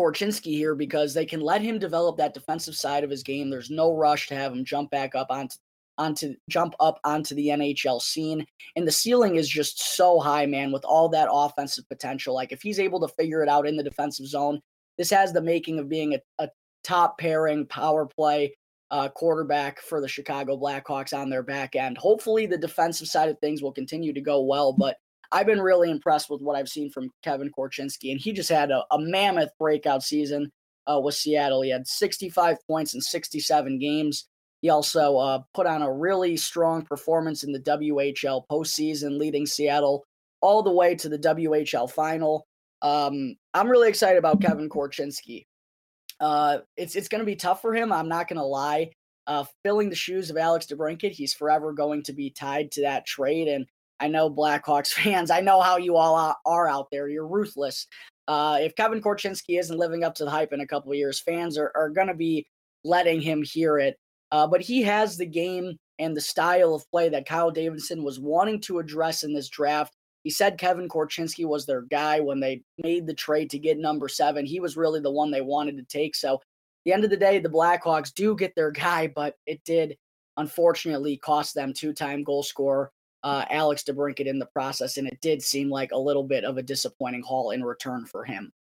Korchinski 0.00 0.52
here 0.52 0.74
because 0.74 1.12
they 1.12 1.26
can 1.26 1.40
let 1.40 1.60
him 1.60 1.78
develop 1.78 2.16
that 2.16 2.32
defensive 2.32 2.74
side 2.74 3.04
of 3.04 3.10
his 3.10 3.22
game. 3.22 3.50
There's 3.50 3.70
no 3.70 3.94
rush 3.94 4.28
to 4.28 4.34
have 4.34 4.52
him 4.52 4.64
jump 4.64 4.90
back 4.90 5.14
up 5.14 5.26
onto 5.30 5.56
onto 5.98 6.34
jump 6.48 6.74
up 6.80 6.98
onto 7.04 7.34
the 7.34 7.48
NHL 7.48 8.00
scene. 8.00 8.46
And 8.74 8.86
the 8.86 8.92
ceiling 8.92 9.36
is 9.36 9.48
just 9.48 9.96
so 9.96 10.18
high, 10.18 10.46
man, 10.46 10.72
with 10.72 10.84
all 10.84 11.10
that 11.10 11.28
offensive 11.30 11.86
potential. 11.88 12.34
Like 12.34 12.52
if 12.52 12.62
he's 12.62 12.78
able 12.78 13.00
to 13.00 13.14
figure 13.14 13.42
it 13.42 13.50
out 13.50 13.66
in 13.66 13.76
the 13.76 13.82
defensive 13.82 14.26
zone, 14.26 14.60
this 14.96 15.10
has 15.10 15.32
the 15.32 15.42
making 15.42 15.78
of 15.78 15.90
being 15.90 16.14
a, 16.14 16.20
a 16.38 16.48
top 16.82 17.18
pairing 17.18 17.66
power 17.66 18.06
play 18.06 18.54
uh, 18.90 19.08
quarterback 19.10 19.80
for 19.80 20.00
the 20.00 20.08
Chicago 20.08 20.56
Blackhawks 20.56 21.16
on 21.16 21.28
their 21.28 21.42
back 21.42 21.76
end. 21.76 21.98
Hopefully, 21.98 22.46
the 22.46 22.56
defensive 22.58 23.06
side 23.06 23.28
of 23.28 23.38
things 23.38 23.62
will 23.62 23.72
continue 23.72 24.14
to 24.14 24.20
go 24.22 24.40
well, 24.40 24.72
but 24.72 24.96
I've 25.32 25.46
been 25.46 25.60
really 25.60 25.90
impressed 25.90 26.28
with 26.28 26.40
what 26.40 26.56
I've 26.56 26.68
seen 26.68 26.90
from 26.90 27.10
Kevin 27.22 27.50
Korchinski, 27.56 28.10
and 28.10 28.20
he 28.20 28.32
just 28.32 28.48
had 28.48 28.70
a, 28.70 28.84
a 28.90 28.98
mammoth 28.98 29.50
breakout 29.58 30.02
season 30.02 30.50
uh, 30.90 31.00
with 31.00 31.14
Seattle. 31.14 31.62
He 31.62 31.70
had 31.70 31.86
65 31.86 32.56
points 32.66 32.94
in 32.94 33.00
67 33.00 33.78
games. 33.78 34.26
He 34.60 34.68
also 34.68 35.16
uh, 35.16 35.42
put 35.54 35.66
on 35.66 35.82
a 35.82 35.92
really 35.92 36.36
strong 36.36 36.82
performance 36.82 37.44
in 37.44 37.52
the 37.52 37.60
WHL 37.60 38.42
postseason, 38.50 39.18
leading 39.18 39.46
Seattle 39.46 40.04
all 40.40 40.62
the 40.62 40.72
way 40.72 40.94
to 40.96 41.08
the 41.08 41.18
WHL 41.18 41.90
final. 41.90 42.46
Um, 42.82 43.36
I'm 43.54 43.68
really 43.68 43.88
excited 43.88 44.18
about 44.18 44.40
Kevin 44.40 44.68
Korchinski. 44.68 45.46
Uh, 46.18 46.58
it's 46.76 46.96
it's 46.96 47.08
going 47.08 47.20
to 47.20 47.26
be 47.26 47.36
tough 47.36 47.62
for 47.62 47.74
him. 47.74 47.92
I'm 47.92 48.08
not 48.08 48.28
going 48.28 48.38
to 48.38 48.44
lie. 48.44 48.90
Uh, 49.26 49.44
filling 49.62 49.90
the 49.90 49.96
shoes 49.96 50.28
of 50.28 50.36
Alex 50.36 50.66
DeBrincat, 50.66 51.12
he's 51.12 51.34
forever 51.34 51.72
going 51.72 52.02
to 52.02 52.12
be 52.12 52.30
tied 52.30 52.72
to 52.72 52.82
that 52.82 53.06
trade, 53.06 53.48
and 53.48 53.66
I 54.00 54.08
know 54.08 54.30
Blackhawks 54.30 54.88
fans. 54.92 55.30
I 55.30 55.40
know 55.40 55.60
how 55.60 55.76
you 55.76 55.96
all 55.96 56.34
are 56.44 56.68
out 56.68 56.88
there. 56.90 57.08
You're 57.08 57.26
ruthless. 57.26 57.86
Uh, 58.26 58.58
if 58.60 58.74
Kevin 58.74 59.02
Korchinski 59.02 59.58
isn't 59.58 59.78
living 59.78 60.04
up 60.04 60.14
to 60.16 60.24
the 60.24 60.30
hype 60.30 60.52
in 60.52 60.60
a 60.60 60.66
couple 60.66 60.94
years, 60.94 61.20
fans 61.20 61.58
are, 61.58 61.72
are 61.74 61.90
going 61.90 62.06
to 62.06 62.14
be 62.14 62.46
letting 62.84 63.20
him 63.20 63.42
hear 63.42 63.78
it. 63.78 63.96
Uh, 64.32 64.46
but 64.46 64.60
he 64.60 64.82
has 64.82 65.16
the 65.16 65.26
game 65.26 65.76
and 65.98 66.16
the 66.16 66.20
style 66.20 66.74
of 66.74 66.88
play 66.90 67.08
that 67.08 67.26
Kyle 67.26 67.50
Davidson 67.50 68.04
was 68.04 68.20
wanting 68.20 68.60
to 68.62 68.78
address 68.78 69.24
in 69.24 69.34
this 69.34 69.48
draft. 69.48 69.92
He 70.22 70.30
said 70.30 70.58
Kevin 70.58 70.88
Korchinski 70.88 71.44
was 71.44 71.66
their 71.66 71.82
guy 71.82 72.20
when 72.20 72.40
they 72.40 72.62
made 72.82 73.06
the 73.06 73.14
trade 73.14 73.50
to 73.50 73.58
get 73.58 73.78
number 73.78 74.08
seven. 74.08 74.46
He 74.46 74.60
was 74.60 74.76
really 74.76 75.00
the 75.00 75.10
one 75.10 75.30
they 75.30 75.40
wanted 75.40 75.76
to 75.78 75.82
take. 75.84 76.14
So, 76.14 76.40
the 76.84 76.92
end 76.92 77.04
of 77.04 77.10
the 77.10 77.16
day, 77.16 77.38
the 77.38 77.48
Blackhawks 77.48 78.14
do 78.14 78.34
get 78.34 78.54
their 78.54 78.70
guy, 78.70 79.06
but 79.14 79.34
it 79.46 79.62
did 79.64 79.96
unfortunately 80.36 81.16
cost 81.18 81.54
them 81.54 81.74
two 81.74 81.92
time 81.92 82.22
goal 82.22 82.42
scorer 82.42 82.90
uh, 83.22 83.44
Alex 83.50 83.84
DeBrincat 83.84 84.26
in 84.26 84.38
the 84.38 84.46
process, 84.46 84.96
and 84.96 85.06
it 85.06 85.20
did 85.20 85.42
seem 85.42 85.70
like 85.70 85.92
a 85.92 85.98
little 85.98 86.24
bit 86.24 86.44
of 86.44 86.58
a 86.58 86.62
disappointing 86.62 87.22
haul 87.22 87.50
in 87.50 87.62
return 87.62 88.06
for 88.06 88.24
him. 88.24 88.52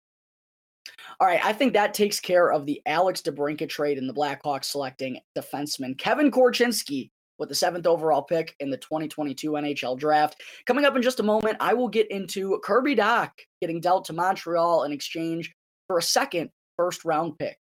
All 1.20 1.28
right, 1.28 1.44
I 1.44 1.54
think 1.54 1.74
that 1.74 1.94
takes 1.94 2.20
care 2.20 2.51
of 2.51 2.66
the 2.66 2.82
Alex 2.86 3.22
DeBrincat 3.22 3.70
trade 3.70 3.98
in 3.98 4.08
the 4.08 4.13
Blackhawks 4.13 4.66
selecting 4.66 5.20
defenseman 5.38 5.98
Kevin 5.98 6.32
Korchinski 6.32 7.12
with 7.38 7.50
the 7.50 7.56
seventh 7.56 7.88
overall 7.88 8.22
pick 8.22 8.56
in 8.60 8.70
the 8.70 8.78
2022 8.78 9.51
NHL 9.51 9.98
draft. 9.98 10.42
Coming 10.66 10.86
up 10.86 10.96
in 10.96 11.01
just 11.01 11.20
a 11.20 11.24
moment, 11.24 11.58
I 11.60 11.74
will 11.74 11.88
get 11.88 12.12
into 12.12 12.60
Kirby 12.63 12.96
Dach 12.96 13.32
getting 13.62 13.80
dealt 13.80 14.06
to 14.06 14.13
Montreal 14.13 14.84
in 14.84 14.92
exchange 14.92 15.54
for 15.88 15.98
a 15.98 16.04
second 16.04 16.50
first 16.78 17.06
round 17.06 17.38
pick. 17.39 17.58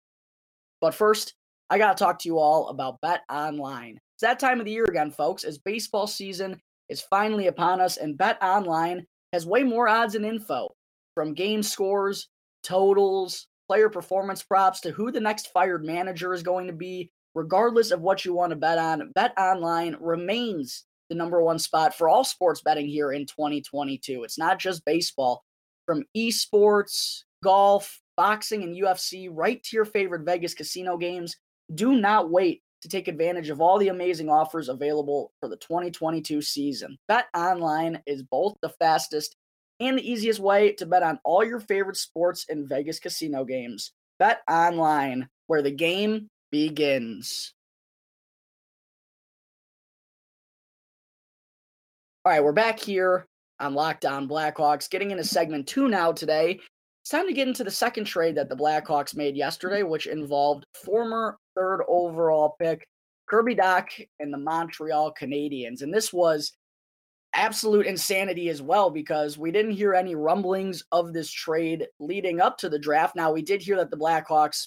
But 0.81 0.95
first, 0.95 1.35
I 1.71 1.79
got 1.79 1.97
to 1.97 2.03
talk 2.03 2.19
to 2.21 2.29
you 2.29 2.39
all 2.39 2.69
about 2.69 3.01
Bet 3.01 3.23
Online. 3.31 3.99
It's 4.15 4.23
that 4.23 4.39
time 4.39 4.59
of 4.59 4.67
the 4.67 4.73
year 4.73 4.85
again, 4.85 5.11
folks, 5.11 5.45
as 5.45 5.59
baseball 5.59 6.07
season 6.07 6.61
is 6.89 7.01
finally 7.01 7.47
upon 7.47 7.81
us, 7.81 7.97
and 7.97 8.19
Bet 8.19 8.43
Online 8.43 9.07
has 9.33 9.47
way 9.47 9.63
more 9.63 9.89
odds 9.89 10.15
and 10.15 10.25
info 10.25 10.75
from 11.15 11.35
game 11.35 11.63
scores, 11.63 12.29
totals, 12.63 13.47
player 13.69 13.89
performance 13.89 14.43
props 14.43 14.81
to 14.81 14.91
who 14.91 15.11
the 15.11 15.21
next 15.21 15.49
fired 15.49 15.85
manager 15.85 16.33
is 16.33 16.43
going 16.43 16.67
to 16.67 16.73
be. 16.73 17.11
Regardless 17.35 17.91
of 17.91 18.01
what 18.01 18.25
you 18.25 18.35
want 18.35 18.51
to 18.51 18.57
bet 18.57 18.79
on, 18.79 19.13
Bet 19.15 19.33
Online 19.39 19.97
remains 20.01 20.85
the 21.09 21.15
number 21.15 21.43
one 21.43 21.59
spot 21.59 21.95
for 21.95 22.09
all 22.09 22.25
sports 22.25 22.63
betting 22.63 22.87
here 22.87 23.13
in 23.13 23.27
2022. 23.27 24.25
It's 24.25 24.39
not 24.39 24.59
just 24.59 24.85
baseball, 24.85 25.45
from 25.87 26.05
esports, 26.17 27.23
golf, 27.43 28.01
boxing, 28.17 28.63
and 28.63 28.77
UFC, 28.77 29.29
right 29.31 29.63
to 29.63 29.77
your 29.77 29.85
favorite 29.85 30.25
Vegas 30.25 30.55
casino 30.55 30.97
games. 30.97 31.37
Do 31.75 32.01
not 32.01 32.31
wait 32.31 32.63
to 32.83 32.89
take 32.89 33.09
advantage 33.09 33.49
of 33.49 33.61
all 33.61 33.79
the 33.79 33.89
amazing 33.89 34.29
offers 34.29 34.69
available 34.69 35.33
for 35.41 35.49
the 35.49 35.57
2022 35.57 36.43
season. 36.43 36.99
Bet 37.09 37.27
online 37.37 38.03
is 38.07 38.23
both 38.23 38.57
the 38.63 38.69
fastest 38.69 39.37
and 39.81 39.99
the 39.99 40.11
easiest 40.11 40.41
way 40.41 40.73
to 40.73 40.87
bet 40.87 41.03
on 41.03 41.19
all 41.25 41.45
your 41.45 41.61
favorite 41.61 41.97
sports 41.97 42.47
and 42.49 42.69
Vegas 42.69 42.99
casino 42.99 43.45
games. 43.45 43.93
Bet 44.19 44.41
online, 44.51 45.29
where 45.47 45.63
the 45.63 45.71
game 45.71 46.29
begins. 46.51 47.55
All 52.25 52.33
right, 52.33 52.43
we're 52.43 52.53
back 52.53 52.79
here 52.79 53.27
on 53.61 53.75
Locked 53.75 54.05
On 54.05 54.29
Blackhawks, 54.29 54.91
getting 54.91 55.11
into 55.11 55.25
segment 55.25 55.67
two 55.67 55.89
now 55.89 56.13
today. 56.13 56.61
It's 57.09 57.13
time 57.15 57.27
to 57.27 57.33
get 57.33 57.49
into 57.49 57.65
the 57.65 57.71
second 57.71 58.05
trade 58.05 58.35
that 58.35 58.51
the 58.51 58.55
Blackhawks 58.55 59.17
made 59.17 59.35
yesterday, 59.35 59.83
which 59.83 60.07
involved 60.07 60.67
former 60.75 61.39
third 61.55 61.81
overall 61.89 62.55
pick 62.61 62.87
Kirby 63.31 63.55
Dach 63.55 64.07
and 64.21 64.31
the 64.31 64.37
Montreal 64.37 65.15
Canadiens. 65.19 65.81
And 65.81 65.91
this 65.91 66.13
was 66.13 66.53
absolute 67.33 67.87
insanity 67.87 68.51
as 68.51 68.61
well 68.61 68.91
because 68.91 69.39
we 69.39 69.51
didn't 69.51 69.71
hear 69.71 69.95
any 69.95 70.17
rumblings 70.17 70.85
of 70.93 71.15
this 71.15 71.31
trade 71.31 71.87
leading 71.99 72.43
up 72.43 72.59
to 72.59 72.69
the 72.69 72.79
draft. 72.79 73.17
Now, 73.17 73.33
we 73.33 73.41
did 73.41 73.63
hear 73.63 73.77
that 73.77 73.91
the 73.91 73.97
Blackhawks 73.97 74.67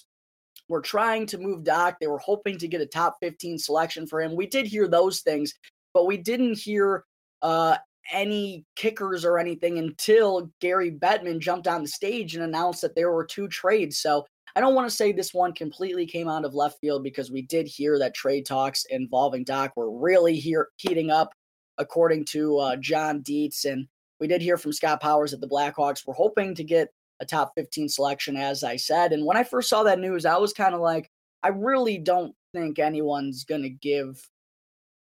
were 0.66 0.82
trying 0.82 1.26
to 1.26 1.38
move 1.38 1.62
Dach. 1.62 1.94
They 2.00 2.08
were 2.08 2.18
hoping 2.18 2.58
to 2.58 2.66
get 2.66 2.80
a 2.80 2.86
top 2.86 3.18
15 3.22 3.56
selection 3.56 4.04
for 4.04 4.20
him. 4.20 4.34
We 4.34 4.48
did 4.48 4.66
hear 4.66 4.88
those 4.88 5.20
things, 5.20 5.54
but 5.94 6.06
we 6.06 6.16
didn't 6.16 6.58
hear 6.58 7.04
uh, 7.40 7.76
any 8.10 8.64
kickers 8.76 9.24
or 9.24 9.38
anything 9.38 9.78
until 9.78 10.50
Gary 10.60 10.90
Bettman 10.90 11.38
jumped 11.38 11.68
on 11.68 11.82
the 11.82 11.88
stage 11.88 12.34
and 12.34 12.44
announced 12.44 12.82
that 12.82 12.94
there 12.94 13.12
were 13.12 13.24
two 13.24 13.48
trades. 13.48 13.98
So 13.98 14.24
I 14.54 14.60
don't 14.60 14.74
want 14.74 14.88
to 14.88 14.94
say 14.94 15.12
this 15.12 15.32
one 15.32 15.52
completely 15.52 16.06
came 16.06 16.28
out 16.28 16.44
of 16.44 16.54
left 16.54 16.78
field 16.80 17.02
because 17.02 17.30
we 17.30 17.42
did 17.42 17.66
hear 17.66 17.98
that 17.98 18.14
trade 18.14 18.44
talks 18.44 18.84
involving 18.90 19.44
Dach 19.44 19.70
were 19.76 19.90
really 19.90 20.36
here 20.36 20.68
heating 20.76 21.10
up, 21.10 21.30
according 21.78 22.26
to 22.26 22.58
uh, 22.58 22.76
John 22.76 23.22
Dietz. 23.22 23.64
And 23.64 23.86
we 24.20 24.26
did 24.26 24.42
hear 24.42 24.58
from 24.58 24.72
Scott 24.72 25.00
Powers 25.00 25.30
that 25.30 25.40
the 25.40 25.48
Blackhawks 25.48 26.06
were 26.06 26.14
hoping 26.14 26.54
to 26.54 26.64
get 26.64 26.88
a 27.20 27.24
top 27.24 27.52
15 27.56 27.88
selection, 27.88 28.36
as 28.36 28.62
I 28.62 28.76
said. 28.76 29.12
And 29.12 29.24
when 29.24 29.36
I 29.36 29.44
first 29.44 29.70
saw 29.70 29.84
that 29.84 30.00
news, 30.00 30.26
I 30.26 30.36
was 30.36 30.52
kind 30.52 30.74
of 30.74 30.80
like, 30.80 31.08
I 31.42 31.48
really 31.48 31.98
don't 31.98 32.34
think 32.52 32.78
anyone's 32.78 33.44
going 33.44 33.62
to 33.62 33.70
give 33.70 34.20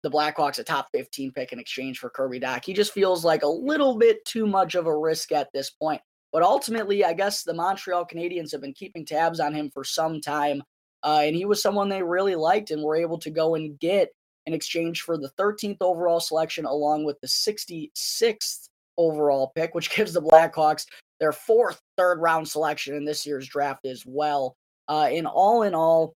the 0.03 0.11
Blackhawks 0.11 0.59
a 0.59 0.63
top 0.63 0.89
15 0.93 1.31
pick 1.31 1.53
in 1.53 1.59
exchange 1.59 1.97
for 1.97 2.09
Kirby 2.09 2.39
Dach. 2.39 2.63
He 2.63 2.73
just 2.73 2.93
feels 2.93 3.25
like 3.25 3.43
a 3.43 3.47
little 3.47 3.97
bit 3.97 4.23
too 4.25 4.45
much 4.45 4.75
of 4.75 4.85
a 4.85 4.95
risk 4.95 5.31
at 5.31 5.49
this 5.53 5.69
point. 5.69 6.01
But 6.31 6.43
ultimately, 6.43 7.05
I 7.05 7.13
guess 7.13 7.43
the 7.43 7.53
Montreal 7.53 8.05
Canadiens 8.05 8.51
have 8.51 8.61
been 8.61 8.73
keeping 8.73 9.05
tabs 9.05 9.39
on 9.39 9.53
him 9.53 9.69
for 9.71 9.83
some 9.83 10.19
time. 10.19 10.61
Uh, 11.03 11.21
and 11.23 11.35
he 11.35 11.45
was 11.45 11.61
someone 11.61 11.89
they 11.89 12.03
really 12.03 12.35
liked 12.35 12.71
and 12.71 12.83
were 12.83 12.95
able 12.95 13.17
to 13.19 13.29
go 13.29 13.55
and 13.55 13.79
get 13.79 14.09
in 14.45 14.53
exchange 14.53 15.01
for 15.01 15.17
the 15.17 15.29
13th 15.39 15.77
overall 15.81 16.19
selection, 16.19 16.65
along 16.65 17.05
with 17.05 17.19
the 17.21 17.27
66th 17.27 18.69
overall 18.97 19.51
pick, 19.55 19.73
which 19.73 19.89
gives 19.95 20.13
the 20.13 20.21
Blackhawks 20.21 20.85
their 21.19 21.31
fourth 21.31 21.79
third 21.97 22.19
round 22.19 22.47
selection 22.47 22.95
in 22.95 23.05
this 23.05 23.25
year's 23.25 23.47
draft 23.47 23.85
as 23.85 24.03
well. 24.05 24.55
Uh, 24.89 25.07
in 25.11 25.25
all 25.25 25.63
in 25.63 25.73
all, 25.73 26.13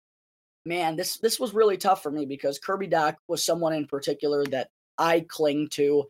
man, 0.66 0.96
this 0.96 1.18
this 1.18 1.40
was 1.40 1.54
really 1.54 1.76
tough 1.76 2.02
for 2.02 2.10
me 2.10 2.26
because 2.26 2.58
Kirby 2.58 2.88
Dach 2.88 3.16
was 3.28 3.44
someone 3.44 3.72
in 3.72 3.86
particular 3.86 4.44
that 4.46 4.68
I 4.98 5.20
cling 5.20 5.68
to. 5.72 6.04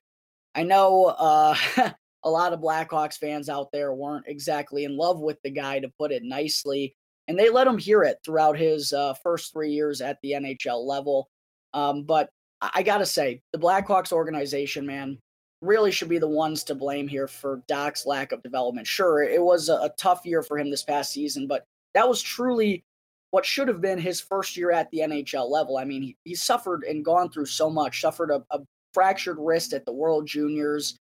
I 0.54 0.62
know 0.62 1.14
uh, 1.18 1.54
a 2.24 2.30
lot 2.30 2.52
of 2.52 2.60
Blackhawks 2.60 3.18
fans 3.18 3.48
out 3.48 3.70
there 3.72 3.92
weren't 3.92 4.26
exactly 4.26 4.84
in 4.84 4.96
love 4.96 5.20
with 5.20 5.38
the 5.44 5.50
guy, 5.50 5.78
to 5.78 5.88
put 5.98 6.10
it 6.10 6.22
nicely, 6.24 6.96
and 7.28 7.38
they 7.38 7.50
let 7.50 7.66
him 7.66 7.78
hear 7.78 8.02
it 8.02 8.16
throughout 8.24 8.58
his 8.58 8.92
uh, 8.92 9.14
first 9.22 9.52
three 9.52 9.70
years 9.70 10.00
at 10.00 10.18
the 10.22 10.32
NHL 10.32 10.84
level. 10.84 11.28
Um, 11.74 12.04
but 12.04 12.30
I 12.62 12.82
gotta 12.82 13.06
say, 13.06 13.42
the 13.52 13.58
Blackhawks 13.58 14.12
organization, 14.12 14.86
man, 14.86 15.18
really 15.60 15.90
should 15.90 16.08
be 16.08 16.18
the 16.18 16.28
ones 16.28 16.64
to 16.64 16.74
blame 16.74 17.06
here 17.06 17.28
for 17.28 17.62
Dach's 17.68 18.06
lack 18.06 18.32
of 18.32 18.42
development. 18.42 18.86
Sure, 18.86 19.22
it 19.22 19.42
was 19.42 19.68
a, 19.68 19.74
a 19.74 19.92
tough 19.98 20.24
year 20.24 20.42
for 20.42 20.58
him 20.58 20.70
this 20.70 20.84
past 20.84 21.12
season, 21.12 21.46
but 21.46 21.64
that 21.92 22.08
was 22.08 22.22
truly 22.22 22.84
what 23.30 23.44
should 23.44 23.68
have 23.68 23.80
been 23.80 23.98
his 23.98 24.20
first 24.20 24.56
year 24.56 24.70
at 24.70 24.90
the 24.90 25.00
NHL 25.00 25.50
level. 25.50 25.78
I 25.78 25.84
mean, 25.84 26.02
he, 26.02 26.16
he 26.24 26.34
suffered 26.34 26.84
and 26.84 27.04
gone 27.04 27.30
through 27.30 27.46
so 27.46 27.68
much, 27.68 28.00
suffered 28.00 28.30
a, 28.30 28.42
a 28.50 28.60
fractured 28.94 29.36
wrist 29.38 29.72
at 29.72 29.84
the 29.84 29.92
World 29.92 30.26
Juniors, 30.26 30.96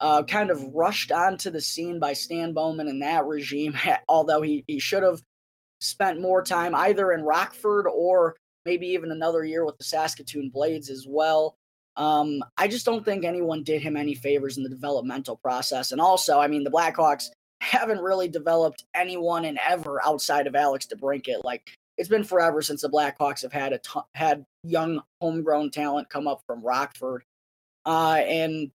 uh, 0.00 0.22
kind 0.22 0.50
of 0.50 0.62
rushed 0.74 1.12
onto 1.12 1.50
the 1.50 1.60
scene 1.60 1.98
by 1.98 2.12
Stan 2.12 2.52
Bowman 2.52 2.88
and 2.88 3.02
that 3.02 3.26
regime, 3.26 3.76
although 4.08 4.42
he, 4.42 4.64
he 4.66 4.78
should 4.78 5.02
have 5.02 5.22
spent 5.80 6.20
more 6.20 6.42
time 6.42 6.74
either 6.74 7.12
in 7.12 7.22
Rockford 7.22 7.86
or 7.92 8.36
maybe 8.64 8.88
even 8.88 9.10
another 9.10 9.44
year 9.44 9.64
with 9.64 9.78
the 9.78 9.84
Saskatoon 9.84 10.50
Blades 10.50 10.90
as 10.90 11.06
well. 11.08 11.56
Um, 11.96 12.42
I 12.56 12.68
just 12.68 12.86
don't 12.86 13.04
think 13.04 13.24
anyone 13.24 13.62
did 13.62 13.82
him 13.82 13.96
any 13.96 14.14
favors 14.14 14.56
in 14.56 14.62
the 14.62 14.68
developmental 14.68 15.36
process. 15.36 15.92
And 15.92 16.00
also, 16.00 16.38
I 16.38 16.46
mean, 16.46 16.64
the 16.64 16.70
Blackhawks 16.70 17.30
haven't 17.60 18.00
really 18.00 18.28
developed 18.28 18.84
anyone 18.94 19.44
and 19.44 19.58
ever 19.66 20.04
outside 20.04 20.46
of 20.46 20.54
Alex 20.54 20.86
DeBrincat. 20.86 21.44
Like 21.44 21.70
it's 21.96 22.08
been 22.08 22.24
forever 22.24 22.62
since 22.62 22.82
the 22.82 22.88
Blackhawks 22.88 23.42
have 23.42 23.52
had 23.52 23.72
a 23.74 23.80
had 24.14 24.44
young 24.64 25.02
homegrown 25.20 25.70
talent 25.70 26.08
come 26.08 26.26
up 26.26 26.42
from 26.46 26.64
Rockford, 26.64 27.24
uh, 27.84 28.22
and 28.26 28.70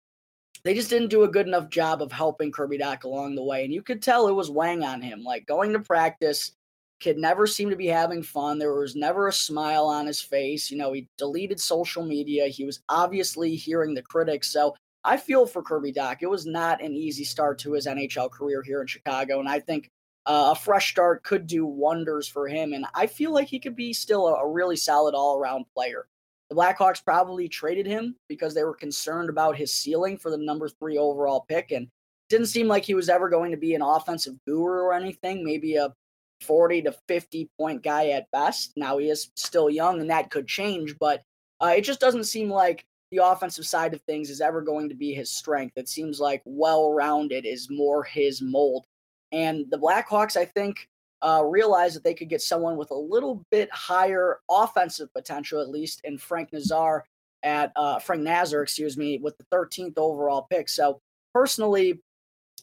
they 0.63 0.73
just 0.73 0.89
didn't 0.89 1.09
do 1.09 1.23
a 1.23 1.27
good 1.27 1.47
enough 1.47 1.69
job 1.69 2.01
of 2.01 2.11
helping 2.11 2.51
Kirby 2.51 2.79
Dach 2.79 3.03
along 3.03 3.35
the 3.35 3.43
way. 3.43 3.63
And 3.63 3.73
you 3.73 3.81
could 3.81 4.01
tell 4.01 4.27
it 4.27 4.33
was 4.33 4.49
weighing 4.49 4.83
on 4.83 5.01
him. 5.01 5.23
Like 5.23 5.45
going 5.45 5.73
to 5.73 5.79
practice, 5.79 6.53
kid 6.99 7.17
never 7.17 7.45
seemed 7.45 7.71
to 7.71 7.77
be 7.77 7.87
having 7.87 8.23
fun. 8.23 8.57
There 8.57 8.73
was 8.73 8.95
never 8.95 9.27
a 9.27 9.33
smile 9.33 9.85
on 9.85 10.07
his 10.07 10.21
face. 10.21 10.71
You 10.71 10.77
know, 10.77 10.91
he 10.93 11.07
deleted 11.17 11.59
social 11.59 12.03
media. 12.03 12.47
He 12.47 12.65
was 12.65 12.81
obviously 12.89 13.55
hearing 13.55 13.93
the 13.93 14.01
critics. 14.01 14.51
So 14.51 14.75
I 15.05 15.17
feel 15.17 15.45
for 15.45 15.61
Kirby 15.61 15.93
Dach. 15.93 16.17
It 16.21 16.29
was 16.29 16.47
not 16.47 16.81
an 16.81 16.93
easy 16.93 17.23
start 17.23 17.59
to 17.59 17.73
his 17.73 17.85
NHL 17.85 18.31
career 18.31 18.63
here 18.63 18.81
in 18.81 18.87
Chicago, 18.87 19.39
and 19.39 19.47
I 19.47 19.59
think 19.59 19.91
uh, 20.25 20.49
a 20.51 20.59
fresh 20.59 20.89
start 20.91 21.23
could 21.23 21.45
do 21.45 21.65
wonders 21.65 22.27
for 22.27 22.47
him. 22.47 22.73
And 22.73 22.85
I 22.95 23.05
feel 23.05 23.31
like 23.31 23.47
he 23.47 23.59
could 23.59 23.75
be 23.75 23.93
still 23.93 24.27
a, 24.27 24.33
a 24.33 24.49
really 24.49 24.75
solid 24.75 25.13
all 25.13 25.37
around 25.37 25.65
player. 25.75 26.07
The 26.49 26.55
Blackhawks 26.55 27.03
probably 27.03 27.47
traded 27.47 27.85
him 27.85 28.15
because 28.27 28.55
they 28.55 28.63
were 28.63 28.73
concerned 28.73 29.29
about 29.29 29.55
his 29.55 29.71
ceiling 29.71 30.17
for 30.17 30.31
the 30.31 30.37
number 30.37 30.67
three 30.67 30.97
overall 30.97 31.45
pick, 31.47 31.71
and 31.71 31.87
didn't 32.29 32.47
seem 32.47 32.67
like 32.67 32.83
he 32.83 32.95
was 32.95 33.09
ever 33.09 33.29
going 33.29 33.51
to 33.51 33.57
be 33.57 33.75
an 33.75 33.83
offensive 33.83 34.35
guru 34.47 34.81
or 34.81 34.93
anything. 34.93 35.43
Maybe 35.43 35.75
a 35.75 35.93
40 36.41 36.81
to 36.83 36.95
50 37.07 37.49
point 37.59 37.83
guy 37.83 38.09
at 38.09 38.29
best. 38.31 38.73
Now 38.75 38.97
he 38.97 39.09
is 39.09 39.29
still 39.35 39.69
young, 39.69 40.01
and 40.01 40.09
that 40.09 40.31
could 40.31 40.47
change, 40.47 40.95
but 40.99 41.21
uh, 41.61 41.73
it 41.77 41.81
just 41.81 41.99
doesn't 41.99 42.25
seem 42.25 42.49
like 42.49 42.85
the 43.11 43.23
offensive 43.23 43.65
side 43.65 43.93
of 43.93 44.01
things 44.01 44.29
is 44.29 44.41
ever 44.41 44.61
going 44.61 44.89
to 44.89 44.95
be 44.95 45.13
his 45.13 45.29
strength. 45.31 45.77
It 45.77 45.87
seems 45.89 46.19
like 46.19 46.41
well 46.45 46.91
rounded 46.91 47.45
is 47.45 47.69
more 47.69 48.03
his 48.03 48.41
mold. 48.41 48.85
And 49.31 49.65
the 49.69 49.77
Blackhawks, 49.77 50.37
I 50.37 50.45
think, 50.45 50.87
uh, 51.21 51.43
realized 51.45 51.95
that 51.95 52.03
they 52.03 52.13
could 52.13 52.29
get 52.29 52.41
someone 52.41 52.77
with 52.77 52.91
a 52.91 52.95
little 52.95 53.43
bit 53.51 53.69
higher 53.71 54.39
offensive 54.49 55.11
potential, 55.13 55.61
at 55.61 55.69
least 55.69 56.01
in 56.03 56.17
Frank 56.17 56.53
Nazar 56.53 57.05
at 57.43 57.71
uh, 57.75 57.99
Frank 57.99 58.23
Nazar, 58.23 58.63
excuse 58.63 58.97
me, 58.97 59.19
with 59.19 59.37
the 59.37 59.45
13th 59.55 59.97
overall 59.97 60.47
pick. 60.49 60.67
So 60.67 60.99
personally, 61.33 61.99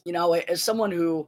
you 0.05 0.11
know, 0.11 0.33
as 0.33 0.61
someone 0.63 0.91
who 0.91 1.27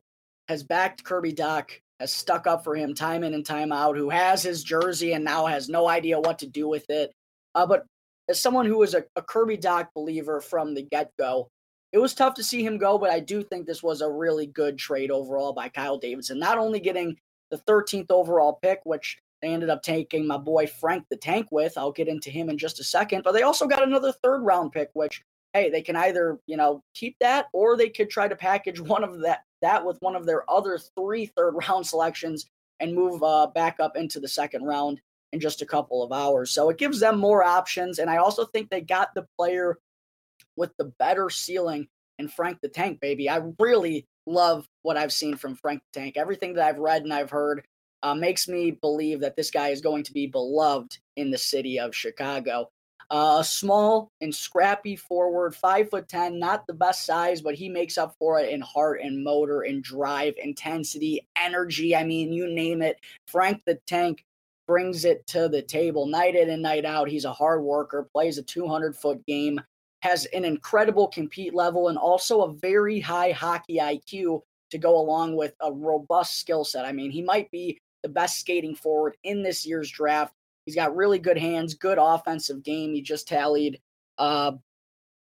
has 0.50 0.64
backed 0.64 1.04
Kirby 1.04 1.34
Dach, 1.34 1.70
has 2.00 2.12
stuck 2.12 2.46
up 2.46 2.64
for 2.64 2.76
him 2.76 2.94
time 2.94 3.24
in 3.24 3.34
and 3.34 3.46
time 3.46 3.72
out, 3.72 3.96
who 3.96 4.10
has 4.10 4.44
his 4.44 4.64
jersey 4.64 5.14
and 5.14 5.24
now 5.24 5.46
has 5.46 5.70
no 5.70 5.88
idea 5.88 6.20
what 6.20 6.40
to 6.40 6.48
do 6.48 6.68
with 6.68 6.90
it. 6.90 7.14
Uh, 7.56 7.66
but 7.66 7.86
as 8.30 8.40
someone 8.40 8.66
who 8.66 8.78
was 8.78 8.94
a, 8.94 9.04
a 9.16 9.22
Kirby 9.22 9.58
Dach 9.58 9.88
believer 9.96 10.42
from 10.42 10.74
the 10.74 10.84
get 10.84 11.12
go, 11.18 11.50
it 11.92 12.00
was 12.00 12.14
tough 12.14 12.34
to 12.36 12.44
see 12.44 12.66
him 12.66 12.78
go, 12.78 12.98
but 12.98 13.10
I 13.10 13.20
do 13.20 13.44
think 13.44 13.66
this 13.66 13.84
was 13.84 14.02
a 14.02 14.12
really 14.12 14.48
good 14.48 14.78
trade 14.78 15.12
overall 15.12 15.54
by 15.54 15.70
Kyle 15.70 15.98
Davidson. 15.98 16.40
Not 16.40 16.58
only 16.58 16.80
getting 16.80 17.18
the 17.52 17.58
13th 17.58 18.08
overall 18.10 18.60
pick, 18.62 18.82
which 18.84 19.18
they 19.42 19.50
ended 19.50 19.70
up 19.70 19.84
taking 19.84 20.26
my 20.28 20.38
boy 20.38 20.68
Frank 20.68 21.06
the 21.10 21.18
Tank 21.18 21.48
with. 21.52 21.78
I'll 21.78 21.92
get 21.92 22.08
into 22.08 22.30
him 22.30 22.50
in 22.50 22.58
just 22.58 22.80
a 22.80 22.84
second. 22.84 23.24
But 23.24 23.34
they 23.34 23.44
also 23.44 23.68
got 23.68 23.84
another 23.84 24.12
third 24.12 24.42
round 24.42 24.72
pick, 24.72 24.90
which 24.94 25.22
hey, 25.54 25.70
they 25.70 25.82
can 25.82 25.96
either 25.96 26.40
you 26.48 26.58
know 26.58 26.84
keep 26.94 27.16
that 27.20 27.46
or 27.54 27.78
they 27.78 27.90
could 27.90 28.10
try 28.10 28.28
to 28.28 28.36
package 28.36 28.80
one 28.80 29.04
of 29.04 29.22
that 29.22 29.44
that 29.62 29.86
with 29.86 29.98
one 30.02 30.16
of 30.16 30.26
their 30.26 30.50
other 30.50 30.78
three 30.78 31.26
third 31.28 31.52
round 31.52 31.86
selections 31.86 32.50
and 32.80 32.94
move 32.94 33.24
uh, 33.24 33.48
back 33.48 33.78
up 33.80 33.96
into 33.96 34.20
the 34.20 34.28
second 34.28 34.64
round 34.64 35.00
in 35.36 35.42
just 35.42 35.62
a 35.62 35.66
couple 35.66 36.02
of 36.02 36.14
hours. 36.14 36.52
So 36.52 36.70
it 36.70 36.78
gives 36.78 37.02
them 37.02 37.20
more 37.20 37.44
options. 37.44 38.00
And 38.00 38.10
I 38.10 38.18
also 38.18 38.46
think 38.46 38.70
they 38.70 38.80
got 38.80 39.14
the 39.14 39.28
player 39.38 39.78
with 40.56 40.72
the 40.78 40.86
better 40.98 41.30
ceiling 41.30 41.90
in 42.18 42.30
Frank 42.30 42.62
the 42.62 42.70
Tank, 42.70 43.02
baby. 43.02 43.30
I 43.30 43.42
really 43.60 44.08
love 44.26 44.66
what 44.84 44.96
I've 44.96 45.12
seen 45.12 45.36
from 45.36 45.56
Frank 45.56 45.82
the 45.92 46.00
Tank. 46.00 46.16
Everything 46.16 46.54
that 46.54 46.66
I've 46.66 46.80
read 46.80 47.04
and 47.04 47.14
I've 47.14 47.30
heard 47.30 47.66
uh, 48.02 48.16
makes 48.16 48.48
me 48.48 48.72
believe 48.72 49.20
that 49.20 49.36
this 49.36 49.52
guy 49.52 49.68
is 49.70 49.82
going 49.82 50.04
to 50.04 50.14
be 50.14 50.26
beloved 50.26 50.98
in 51.18 51.32
the 51.32 51.38
city 51.38 51.78
of 51.80 51.94
Chicago. 51.94 52.70
A 53.12 53.14
uh, 53.14 53.44
small 53.44 54.10
and 54.22 54.34
scrappy 54.34 54.96
forward, 54.96 55.54
five 55.54 55.90
foot 55.90 56.08
ten, 56.08 56.40
not 56.40 56.66
the 56.66 56.74
best 56.74 57.06
size, 57.06 57.42
but 57.42 57.56
he 57.56 57.70
makes 57.70 58.00
up 58.00 58.16
for 58.18 58.40
it 58.40 58.50
in 58.50 58.62
heart 58.62 59.02
and 59.02 59.24
motor 59.24 59.62
and 59.62 59.84
drive, 59.84 60.34
intensity, 60.42 61.28
energy. 61.36 61.96
I 61.96 62.04
mean, 62.04 62.32
you 62.32 62.48
name 62.48 62.82
it. 62.82 63.00
Frank 63.28 63.62
the 63.66 63.76
Tank 63.86 64.24
brings 64.68 65.06
it 65.06 65.26
to 65.28 65.48
the 65.48 65.62
table 65.62 66.06
night 66.06 66.36
in 66.36 66.50
and 66.50 66.62
night 66.62 66.86
out. 66.86 67.10
He's 67.10 67.26
a 67.26 67.34
hard 67.34 67.64
worker, 67.64 68.08
plays 68.12 68.38
a 68.38 68.44
200 68.44 68.96
foot 68.96 69.26
game, 69.26 69.60
has 70.02 70.26
an 70.28 70.46
incredible 70.46 71.08
compete 71.08 71.54
level, 71.54 71.90
and 71.90 71.98
also 71.98 72.42
a 72.42 72.54
very 72.54 73.00
high 73.00 73.32
hockey 73.32 73.78
IQ 73.78 74.42
to 74.72 74.78
go 74.78 75.00
along 75.00 75.36
with 75.36 75.54
a 75.62 75.72
robust 75.72 76.40
skill 76.40 76.64
set. 76.64 76.86
I 76.86 76.92
mean, 76.92 77.12
he 77.12 77.22
might 77.22 77.50
be 77.52 77.80
the 78.04 78.10
best 78.10 78.40
skating 78.40 78.76
forward 78.76 79.16
in 79.24 79.44
this 79.44 79.66
year's 79.66 79.90
draft. 79.90 80.34
He's 80.66 80.76
got 80.76 80.96
really 80.96 81.20
good 81.20 81.38
hands, 81.38 81.76
good 81.76 81.98
offensive 82.00 82.64
game. 82.64 82.94
He 82.94 83.02
just 83.02 83.28
tallied. 83.28 83.80
Uh, 84.18 84.54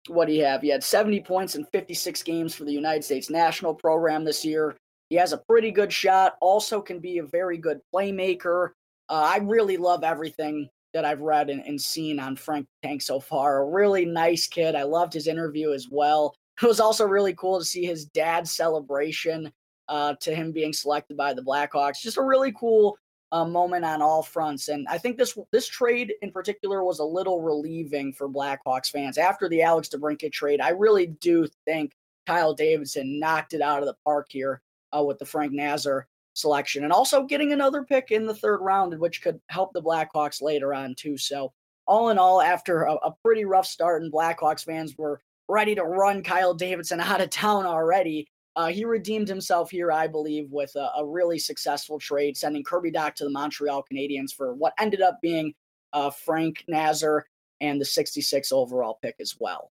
what 0.08 0.26
do 0.26 0.32
you 0.32 0.44
have? 0.44 0.60
He 0.60 0.68
had 0.68 0.84
70 0.84 1.20
points 1.20 1.54
in 1.54 1.64
56 1.66 2.22
games 2.22 2.54
for 2.54 2.64
the 2.64 2.72
United 2.72 3.04
States 3.04 3.30
national 3.30 3.74
program 3.74 4.24
this 4.24 4.44
year. 4.44 4.76
He 5.08 5.16
has 5.16 5.32
a 5.32 5.38
pretty 5.38 5.70
good 5.70 5.92
shot, 5.92 6.36
also 6.40 6.80
can 6.80 6.98
be 6.98 7.18
a 7.18 7.24
very 7.24 7.58
good 7.58 7.80
playmaker. 7.94 8.70
Uh, 9.08 9.30
I 9.34 9.38
really 9.38 9.76
love 9.76 10.04
everything 10.04 10.68
that 10.92 11.04
I've 11.04 11.20
read 11.20 11.50
and, 11.50 11.60
and, 11.66 11.80
seen 11.80 12.20
on 12.20 12.36
Frank 12.36 12.66
Tank 12.82 13.02
so 13.02 13.18
far. 13.18 13.58
A 13.58 13.66
really 13.66 14.04
nice 14.04 14.46
kid. 14.46 14.76
I 14.76 14.84
loved 14.84 15.12
his 15.12 15.26
interview 15.26 15.72
as 15.72 15.88
well. 15.90 16.34
It 16.62 16.66
was 16.66 16.78
also 16.78 17.04
really 17.04 17.34
cool 17.34 17.58
to 17.58 17.64
see 17.64 17.84
his 17.84 18.04
dad's 18.04 18.52
celebration 18.52 19.52
uh, 19.88 20.14
to 20.20 20.32
him 20.32 20.52
being 20.52 20.72
selected 20.72 21.16
by 21.16 21.34
the 21.34 21.42
Blackhawks. 21.42 22.00
Just 22.00 22.16
a 22.16 22.22
really 22.22 22.52
cool 22.52 22.96
uh, 23.32 23.44
moment 23.44 23.84
on 23.84 24.00
all 24.00 24.22
fronts. 24.22 24.68
And 24.68 24.86
I 24.88 24.96
think 24.96 25.18
this 25.18 25.36
this 25.50 25.66
trade 25.66 26.14
in 26.22 26.30
particular 26.30 26.84
was 26.84 27.00
a 27.00 27.04
little 27.04 27.40
relieving 27.40 28.12
for 28.12 28.28
Blackhawks 28.28 28.88
fans 28.88 29.18
after 29.18 29.48
the 29.48 29.62
Alex 29.62 29.88
DeBrincat 29.88 30.30
trade. 30.30 30.60
I 30.60 30.68
really 30.68 31.08
do 31.08 31.48
think 31.64 31.96
Kyle 32.24 32.54
Davidson 32.54 33.18
knocked 33.18 33.52
it 33.52 33.60
out 33.60 33.80
of 33.80 33.86
the 33.86 33.96
park 34.04 34.28
here 34.30 34.62
uh, 34.96 35.02
with 35.02 35.18
the 35.18 35.26
Frank 35.26 35.52
Nazar 35.52 36.06
selection 36.34 36.84
and 36.84 36.92
also 36.92 37.24
getting 37.24 37.52
another 37.52 37.82
pick 37.82 38.10
in 38.10 38.26
the 38.26 38.34
third 38.34 38.58
round, 38.60 38.98
which 38.98 39.22
could 39.22 39.40
help 39.48 39.72
the 39.72 39.82
Blackhawks 39.82 40.42
later 40.42 40.74
on, 40.74 40.94
too. 40.94 41.16
So, 41.16 41.52
all 41.86 42.10
in 42.10 42.18
all, 42.18 42.40
after 42.40 42.82
a, 42.82 42.94
a 42.94 43.14
pretty 43.24 43.44
rough 43.44 43.66
start, 43.66 44.02
and 44.02 44.12
Blackhawks 44.12 44.64
fans 44.64 44.96
were 44.96 45.20
ready 45.48 45.74
to 45.74 45.84
run 45.84 46.22
Kyle 46.22 46.54
Davidson 46.54 47.00
out 47.00 47.20
of 47.20 47.30
town 47.30 47.66
already, 47.66 48.26
uh, 48.56 48.68
he 48.68 48.84
redeemed 48.84 49.28
himself 49.28 49.70
here, 49.70 49.90
I 49.90 50.06
believe, 50.06 50.50
with 50.50 50.74
a, 50.76 50.90
a, 50.96 51.04
really 51.04 51.38
successful 51.38 51.98
trade, 51.98 52.36
sending 52.36 52.62
Kirby 52.62 52.92
Dach 52.92 53.14
to 53.16 53.24
the 53.24 53.30
Montreal 53.30 53.84
Canadiens 53.90 54.32
for 54.32 54.54
what 54.54 54.74
ended 54.78 55.02
up 55.02 55.18
being 55.20 55.54
uh, 55.92 56.10
Frank 56.10 56.64
Nazar 56.68 57.26
and 57.60 57.80
the 57.80 57.84
66 57.84 58.52
overall 58.52 58.98
pick 59.02 59.16
as 59.20 59.36
well. 59.40 59.72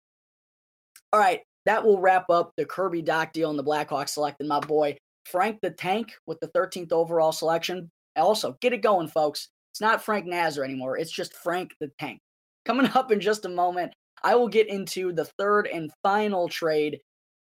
All 1.14 1.20
right, 1.20 1.42
that 1.66 1.86
will 1.86 2.00
wrap 2.00 2.30
up 2.30 2.54
the 2.58 2.66
Kirby 2.66 3.04
Dach 3.04 3.32
deal 3.34 3.52
and 3.52 3.60
the 3.60 3.64
Blackhawks 3.64 4.10
selecting 4.10 4.48
my 4.48 4.60
boy 4.60 4.98
Frank 5.26 5.60
the 5.62 5.72
Tank 5.72 6.14
with 6.26 6.40
the 6.40 6.48
13th 6.50 6.92
overall 6.92 7.32
selection. 7.32 7.90
Also, 8.16 8.58
get 8.62 8.74
it 8.74 8.82
going, 8.82 9.08
folks. 9.08 9.50
It's 9.72 9.82
not 9.82 10.04
Frank 10.04 10.26
Nazar 10.26 10.64
anymore. 10.64 10.98
It's 10.98 11.12
just 11.12 11.36
Frank 11.36 11.72
the 11.80 11.92
Tank. 12.00 12.20
Coming 12.66 12.88
up 12.96 13.12
in 13.12 13.20
just 13.20 13.46
a 13.46 13.50
moment, 13.50 13.94
I 14.24 14.36
will 14.36 14.50
get 14.50 14.68
into 14.68 15.14
the 15.14 15.26
third 15.26 15.68
and 15.68 15.92
final 16.04 16.48
trade 16.48 17.00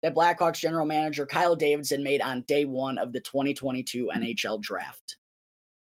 that 0.03 0.15
Blackhawks 0.15 0.59
general 0.59 0.85
manager 0.85 1.25
Kyle 1.25 1.55
Davidson 1.55 2.03
made 2.03 2.21
on 2.21 2.41
day 2.47 2.65
one 2.65 2.97
of 2.97 3.13
the 3.13 3.19
2022 3.19 4.09
NHL 4.15 4.61
draft. 4.61 5.17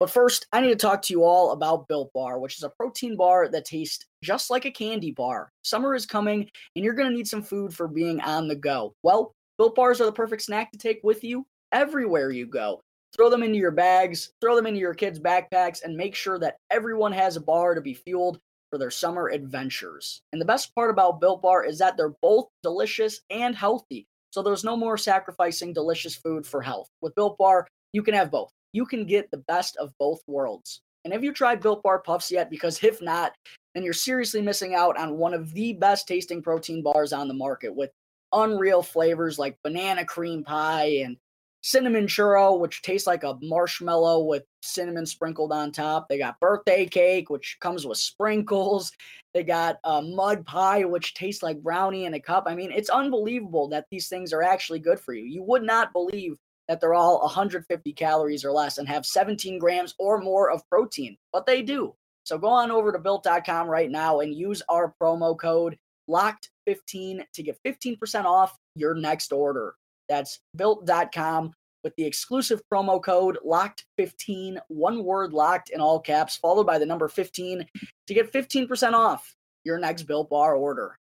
But 0.00 0.10
first, 0.10 0.46
I 0.52 0.62
need 0.62 0.68
to 0.68 0.76
talk 0.76 1.02
to 1.02 1.12
you 1.12 1.24
all 1.24 1.52
about 1.52 1.86
Built 1.86 2.10
Bar, 2.14 2.38
which 2.38 2.56
is 2.56 2.62
a 2.62 2.70
protein 2.70 3.16
bar 3.16 3.48
that 3.48 3.66
tastes 3.66 4.06
just 4.24 4.48
like 4.48 4.64
a 4.64 4.70
candy 4.70 5.12
bar. 5.12 5.52
Summer 5.62 5.94
is 5.94 6.06
coming, 6.06 6.50
and 6.74 6.84
you're 6.84 6.94
going 6.94 7.10
to 7.10 7.14
need 7.14 7.28
some 7.28 7.42
food 7.42 7.74
for 7.74 7.86
being 7.86 8.18
on 8.22 8.48
the 8.48 8.56
go. 8.56 8.94
Well, 9.02 9.34
Built 9.58 9.74
Bars 9.74 10.00
are 10.00 10.06
the 10.06 10.12
perfect 10.12 10.40
snack 10.40 10.72
to 10.72 10.78
take 10.78 11.00
with 11.04 11.22
you 11.22 11.44
everywhere 11.72 12.30
you 12.30 12.46
go. 12.46 12.80
Throw 13.16 13.28
them 13.28 13.42
into 13.42 13.58
your 13.58 13.72
bags, 13.72 14.30
throw 14.40 14.54
them 14.54 14.66
into 14.66 14.80
your 14.80 14.94
kids' 14.94 15.18
backpacks, 15.18 15.82
and 15.82 15.96
make 15.96 16.14
sure 16.14 16.38
that 16.38 16.56
everyone 16.70 17.12
has 17.12 17.36
a 17.36 17.40
bar 17.40 17.74
to 17.74 17.80
be 17.80 17.94
fueled 17.94 18.38
for 18.70 18.78
their 18.78 18.90
summer 18.90 19.28
adventures. 19.28 20.22
And 20.32 20.40
the 20.40 20.46
best 20.46 20.74
part 20.74 20.90
about 20.90 21.20
Built 21.20 21.42
Bar 21.42 21.64
is 21.64 21.78
that 21.78 21.96
they're 21.96 22.14
both 22.22 22.48
delicious 22.62 23.20
and 23.28 23.54
healthy. 23.54 24.06
So 24.30 24.42
there's 24.42 24.62
no 24.62 24.76
more 24.76 24.96
sacrificing 24.96 25.72
delicious 25.72 26.14
food 26.14 26.46
for 26.46 26.62
health. 26.62 26.88
With 27.00 27.16
Built 27.16 27.36
Bar, 27.36 27.66
you 27.92 28.02
can 28.02 28.14
have 28.14 28.30
both. 28.30 28.52
You 28.72 28.86
can 28.86 29.04
get 29.04 29.28
the 29.30 29.42
best 29.48 29.76
of 29.76 29.92
both 29.98 30.20
worlds. 30.28 30.80
And 31.04 31.12
have 31.12 31.24
you 31.24 31.32
tried 31.32 31.60
Built 31.60 31.82
Bar 31.82 32.00
Puffs 32.00 32.30
yet? 32.30 32.48
Because 32.48 32.84
if 32.84 33.02
not, 33.02 33.32
then 33.74 33.82
you're 33.82 33.92
seriously 33.92 34.40
missing 34.40 34.74
out 34.74 34.96
on 34.96 35.18
one 35.18 35.34
of 35.34 35.52
the 35.52 35.72
best 35.72 36.06
tasting 36.06 36.42
protein 36.42 36.82
bars 36.82 37.12
on 37.12 37.26
the 37.26 37.34
market 37.34 37.74
with 37.74 37.90
unreal 38.32 38.82
flavors 38.82 39.38
like 39.38 39.56
banana 39.64 40.04
cream 40.04 40.44
pie 40.44 41.00
and 41.04 41.16
cinnamon 41.62 42.06
churro, 42.06 42.58
which 42.58 42.82
tastes 42.82 43.06
like 43.06 43.22
a 43.22 43.36
marshmallow 43.42 44.24
with 44.24 44.44
cinnamon 44.62 45.06
sprinkled 45.06 45.52
on 45.52 45.72
top. 45.72 46.08
They 46.08 46.18
got 46.18 46.40
birthday 46.40 46.86
cake, 46.86 47.30
which 47.30 47.58
comes 47.60 47.86
with 47.86 47.98
sprinkles. 47.98 48.92
They 49.34 49.44
got 49.44 49.78
a 49.84 50.02
mud 50.02 50.46
pie, 50.46 50.84
which 50.84 51.14
tastes 51.14 51.42
like 51.42 51.62
brownie 51.62 52.04
in 52.04 52.14
a 52.14 52.20
cup. 52.20 52.44
I 52.46 52.54
mean, 52.54 52.72
it's 52.72 52.90
unbelievable 52.90 53.68
that 53.68 53.86
these 53.90 54.08
things 54.08 54.32
are 54.32 54.42
actually 54.42 54.80
good 54.80 55.00
for 55.00 55.12
you. 55.12 55.24
You 55.24 55.42
would 55.42 55.62
not 55.62 55.92
believe 55.92 56.36
that 56.68 56.80
they're 56.80 56.94
all 56.94 57.20
150 57.22 57.92
calories 57.94 58.44
or 58.44 58.52
less 58.52 58.78
and 58.78 58.88
have 58.88 59.04
17 59.04 59.58
grams 59.58 59.94
or 59.98 60.20
more 60.20 60.50
of 60.50 60.68
protein, 60.68 61.16
but 61.32 61.44
they 61.44 61.62
do. 61.62 61.94
So 62.24 62.38
go 62.38 62.48
on 62.48 62.70
over 62.70 62.92
to 62.92 62.98
built.com 62.98 63.68
right 63.68 63.90
now 63.90 64.20
and 64.20 64.34
use 64.34 64.62
our 64.68 64.94
promo 65.02 65.36
code 65.36 65.76
locked15 66.08 67.24
to 67.34 67.42
get 67.42 67.58
15% 67.66 68.24
off 68.24 68.56
your 68.76 68.94
next 68.94 69.32
order. 69.32 69.74
That's 70.10 70.40
built.com 70.56 71.52
with 71.84 71.94
the 71.96 72.04
exclusive 72.04 72.60
promo 72.70 73.02
code 73.02 73.38
locked15, 73.46 74.58
one 74.66 75.04
word 75.04 75.32
locked 75.32 75.70
in 75.70 75.80
all 75.80 76.00
caps, 76.00 76.36
followed 76.36 76.66
by 76.66 76.78
the 76.78 76.84
number 76.84 77.08
15 77.08 77.64
to 78.08 78.14
get 78.14 78.32
15% 78.32 78.92
off 78.92 79.34
your 79.64 79.78
next 79.78 80.02
built 80.02 80.28
bar 80.28 80.56
order. 80.56 80.98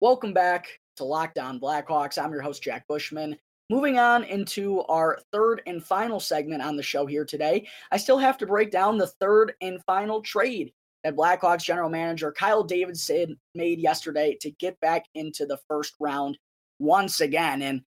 Welcome 0.00 0.32
back 0.32 0.78
to 0.96 1.04
Locked 1.04 1.38
On 1.38 1.58
Blackhawks. 1.60 2.16
I'm 2.16 2.32
your 2.32 2.40
host, 2.40 2.62
Jack 2.62 2.86
Bushman. 2.88 3.36
Moving 3.68 3.98
on 3.98 4.24
into 4.24 4.82
our 4.82 5.18
third 5.32 5.60
and 5.66 5.84
final 5.84 6.20
segment 6.20 6.62
on 6.62 6.76
the 6.76 6.82
show 6.82 7.04
here 7.04 7.24
today, 7.24 7.68
I 7.90 7.96
still 7.98 8.18
have 8.18 8.38
to 8.38 8.46
break 8.46 8.70
down 8.70 8.96
the 8.96 9.08
third 9.08 9.54
and 9.60 9.82
final 9.84 10.22
trade 10.22 10.72
that 11.04 11.16
Blackhawks 11.16 11.64
general 11.64 11.88
manager 11.88 12.32
Kyle 12.32 12.62
Davidson 12.62 13.38
made 13.54 13.78
yesterday 13.78 14.36
to 14.40 14.50
get 14.50 14.78
back 14.80 15.04
into 15.14 15.46
the 15.46 15.58
first 15.68 15.94
round 16.00 16.38
once 16.78 17.20
again. 17.20 17.62
And 17.62 17.82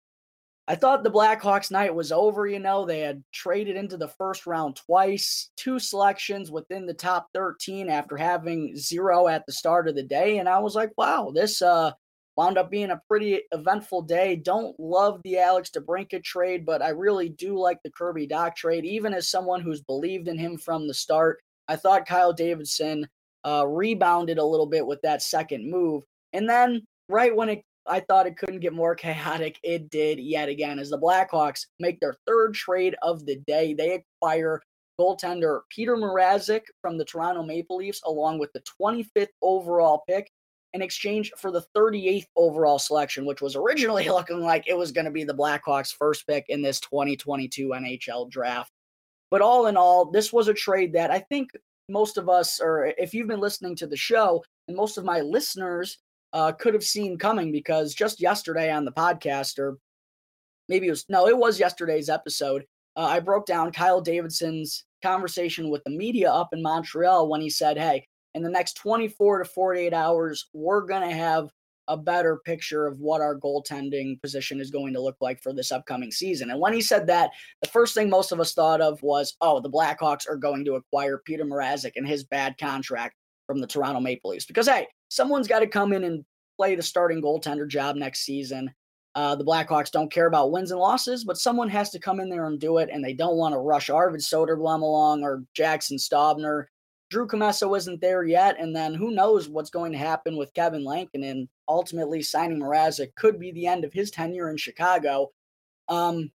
I 0.68 0.76
thought 0.76 1.02
the 1.02 1.10
Blackhawks 1.10 1.70
night 1.70 1.94
was 1.94 2.12
over. 2.12 2.46
You 2.46 2.60
know, 2.60 2.86
they 2.86 3.00
had 3.00 3.22
traded 3.32 3.76
into 3.76 3.96
the 3.96 4.08
first 4.08 4.46
round 4.46 4.76
twice, 4.76 5.50
two 5.56 5.78
selections 5.78 6.50
within 6.50 6.86
the 6.86 6.94
top 6.94 7.28
13 7.34 7.90
after 7.90 8.16
having 8.16 8.76
zero 8.76 9.26
at 9.26 9.44
the 9.44 9.52
start 9.52 9.88
of 9.88 9.96
the 9.96 10.04
day. 10.04 10.38
And 10.38 10.48
I 10.48 10.60
was 10.60 10.76
like, 10.76 10.92
wow, 10.96 11.32
this 11.34 11.62
uh, 11.62 11.92
wound 12.36 12.58
up 12.58 12.70
being 12.70 12.90
a 12.90 13.02
pretty 13.08 13.40
eventful 13.50 14.02
day. 14.02 14.36
Don't 14.36 14.78
love 14.78 15.20
the 15.24 15.38
Alex 15.38 15.70
DeBrincat 15.70 16.22
trade, 16.22 16.64
but 16.64 16.80
I 16.80 16.90
really 16.90 17.28
do 17.28 17.58
like 17.58 17.78
the 17.82 17.90
Kirby 17.90 18.28
Dach 18.28 18.54
trade, 18.54 18.84
even 18.84 19.12
as 19.14 19.28
someone 19.28 19.62
who's 19.62 19.82
believed 19.82 20.28
in 20.28 20.38
him 20.38 20.56
from 20.56 20.86
the 20.86 20.94
start. 20.94 21.42
I 21.72 21.76
thought 21.76 22.04
Kyle 22.06 22.34
Davidson 22.34 23.08
uh, 23.46 23.66
rebounded 23.66 24.36
a 24.36 24.44
little 24.44 24.66
bit 24.66 24.86
with 24.86 25.00
that 25.00 25.22
second 25.22 25.70
move. 25.70 26.02
And 26.34 26.46
then, 26.46 26.82
right 27.08 27.34
when 27.34 27.48
it, 27.48 27.64
I 27.86 28.00
thought 28.00 28.26
it 28.26 28.36
couldn't 28.36 28.60
get 28.60 28.74
more 28.74 28.94
chaotic, 28.94 29.58
it 29.62 29.88
did 29.88 30.20
yet 30.20 30.50
again. 30.50 30.78
As 30.78 30.90
the 30.90 30.98
Blackhawks 30.98 31.64
make 31.80 31.98
their 31.98 32.14
third 32.26 32.52
trade 32.52 32.94
of 33.00 33.24
the 33.24 33.36
day, 33.46 33.72
they 33.72 34.02
acquire 34.20 34.60
goaltender 35.00 35.60
Petr 35.74 35.96
Mrazek 35.96 36.64
from 36.82 36.98
the 36.98 37.06
Toronto 37.06 37.42
Maple 37.42 37.76
Leafs, 37.76 38.02
along 38.04 38.38
with 38.38 38.52
the 38.52 38.62
25th 38.78 39.28
overall 39.40 40.02
pick, 40.06 40.30
in 40.74 40.82
exchange 40.82 41.32
for 41.38 41.50
the 41.50 41.64
38th 41.74 42.26
overall 42.36 42.78
selection, 42.78 43.24
which 43.24 43.40
was 43.40 43.56
originally 43.56 44.04
looking 44.10 44.42
like 44.42 44.68
it 44.68 44.76
was 44.76 44.92
going 44.92 45.06
to 45.06 45.10
be 45.10 45.24
the 45.24 45.32
Blackhawks' 45.32 45.90
first 45.90 46.26
pick 46.26 46.44
in 46.50 46.60
this 46.60 46.80
2022 46.80 47.68
NHL 47.68 48.28
draft. 48.30 48.70
But 49.32 49.40
all 49.40 49.66
in 49.66 49.78
all, 49.78 50.04
this 50.04 50.30
was 50.30 50.48
a 50.48 50.54
trade 50.54 50.92
that 50.92 51.10
I 51.10 51.18
think 51.18 51.52
most 51.88 52.18
of 52.18 52.28
us, 52.28 52.60
or 52.60 52.92
if 52.98 53.14
you've 53.14 53.28
been 53.28 53.40
listening 53.40 53.74
to 53.76 53.86
the 53.86 53.96
show, 53.96 54.44
and 54.68 54.76
most 54.76 54.98
of 54.98 55.06
my 55.06 55.22
listeners 55.22 55.96
uh, 56.34 56.52
could 56.52 56.74
have 56.74 56.84
seen 56.84 57.16
coming 57.16 57.50
because 57.50 57.94
just 57.94 58.20
yesterday 58.20 58.70
on 58.70 58.84
the 58.84 58.92
podcast, 58.92 59.58
or 59.58 59.78
maybe 60.68 60.86
it 60.86 60.90
was, 60.90 61.06
no, 61.08 61.26
it 61.28 61.38
was 61.38 61.58
yesterday's 61.58 62.10
episode, 62.10 62.66
uh, 62.94 63.06
I 63.06 63.20
broke 63.20 63.46
down 63.46 63.72
Kyle 63.72 64.02
Davidson's 64.02 64.84
conversation 65.02 65.70
with 65.70 65.82
the 65.84 65.96
media 65.96 66.30
up 66.30 66.50
in 66.52 66.60
Montreal 66.60 67.26
when 67.26 67.40
he 67.40 67.48
said, 67.48 67.78
Hey, 67.78 68.06
in 68.34 68.42
the 68.42 68.50
next 68.50 68.74
24 68.74 69.38
to 69.38 69.44
48 69.46 69.94
hours, 69.94 70.46
we're 70.52 70.82
going 70.82 71.08
to 71.08 71.16
have 71.16 71.48
a 71.88 71.96
better 71.96 72.40
picture 72.44 72.86
of 72.86 73.00
what 73.00 73.20
our 73.20 73.36
goaltending 73.36 74.20
position 74.22 74.60
is 74.60 74.70
going 74.70 74.92
to 74.92 75.00
look 75.00 75.16
like 75.20 75.42
for 75.42 75.52
this 75.52 75.72
upcoming 75.72 76.10
season. 76.10 76.50
And 76.50 76.60
when 76.60 76.72
he 76.72 76.80
said 76.80 77.06
that, 77.08 77.30
the 77.60 77.68
first 77.68 77.94
thing 77.94 78.08
most 78.08 78.32
of 78.32 78.40
us 78.40 78.54
thought 78.54 78.80
of 78.80 79.02
was, 79.02 79.36
oh, 79.40 79.60
the 79.60 79.70
Blackhawks 79.70 80.28
are 80.28 80.36
going 80.36 80.64
to 80.64 80.74
acquire 80.74 81.22
Petr 81.28 81.42
Mrazek 81.42 81.92
and 81.96 82.06
his 82.06 82.24
bad 82.24 82.56
contract 82.58 83.16
from 83.46 83.60
the 83.60 83.66
Toronto 83.66 84.00
Maple 84.00 84.30
Leafs. 84.30 84.46
Because, 84.46 84.68
hey, 84.68 84.86
someone's 85.08 85.48
got 85.48 85.60
to 85.60 85.66
come 85.66 85.92
in 85.92 86.04
and 86.04 86.24
play 86.56 86.74
the 86.74 86.82
starting 86.82 87.20
goaltender 87.20 87.66
job 87.66 87.96
next 87.96 88.20
season. 88.20 88.72
Uh, 89.14 89.34
the 89.34 89.44
Blackhawks 89.44 89.90
don't 89.90 90.10
care 90.10 90.26
about 90.26 90.52
wins 90.52 90.70
and 90.70 90.80
losses, 90.80 91.24
but 91.24 91.36
someone 91.36 91.68
has 91.68 91.90
to 91.90 91.98
come 91.98 92.18
in 92.18 92.30
there 92.30 92.46
and 92.46 92.58
do 92.58 92.78
it, 92.78 92.88
and 92.90 93.04
they 93.04 93.12
don't 93.12 93.36
want 93.36 93.52
to 93.52 93.58
rush 93.58 93.90
Arvid 93.90 94.20
Soderblom 94.20 94.80
along 94.80 95.22
or 95.22 95.44
Jackson 95.54 95.98
Stauber 95.98 96.64
Drew 97.12 97.26
Commesso 97.26 97.76
isn't 97.76 98.00
there 98.00 98.24
yet, 98.24 98.58
and 98.58 98.74
then 98.74 98.94
who 98.94 99.10
knows 99.10 99.46
what's 99.46 99.68
going 99.68 99.92
to 99.92 99.98
happen 99.98 100.38
with 100.38 100.54
Kevin 100.54 100.82
Lankinen. 100.82 101.46
Ultimately, 101.68 102.22
signing 102.22 102.58
Mrazek 102.58 103.14
could 103.16 103.38
be 103.38 103.52
the 103.52 103.66
end 103.66 103.84
of 103.84 103.92
his 103.92 104.10
tenure 104.10 104.48
in 104.48 104.56
Chicago. 104.56 105.30
Um, 105.90 106.30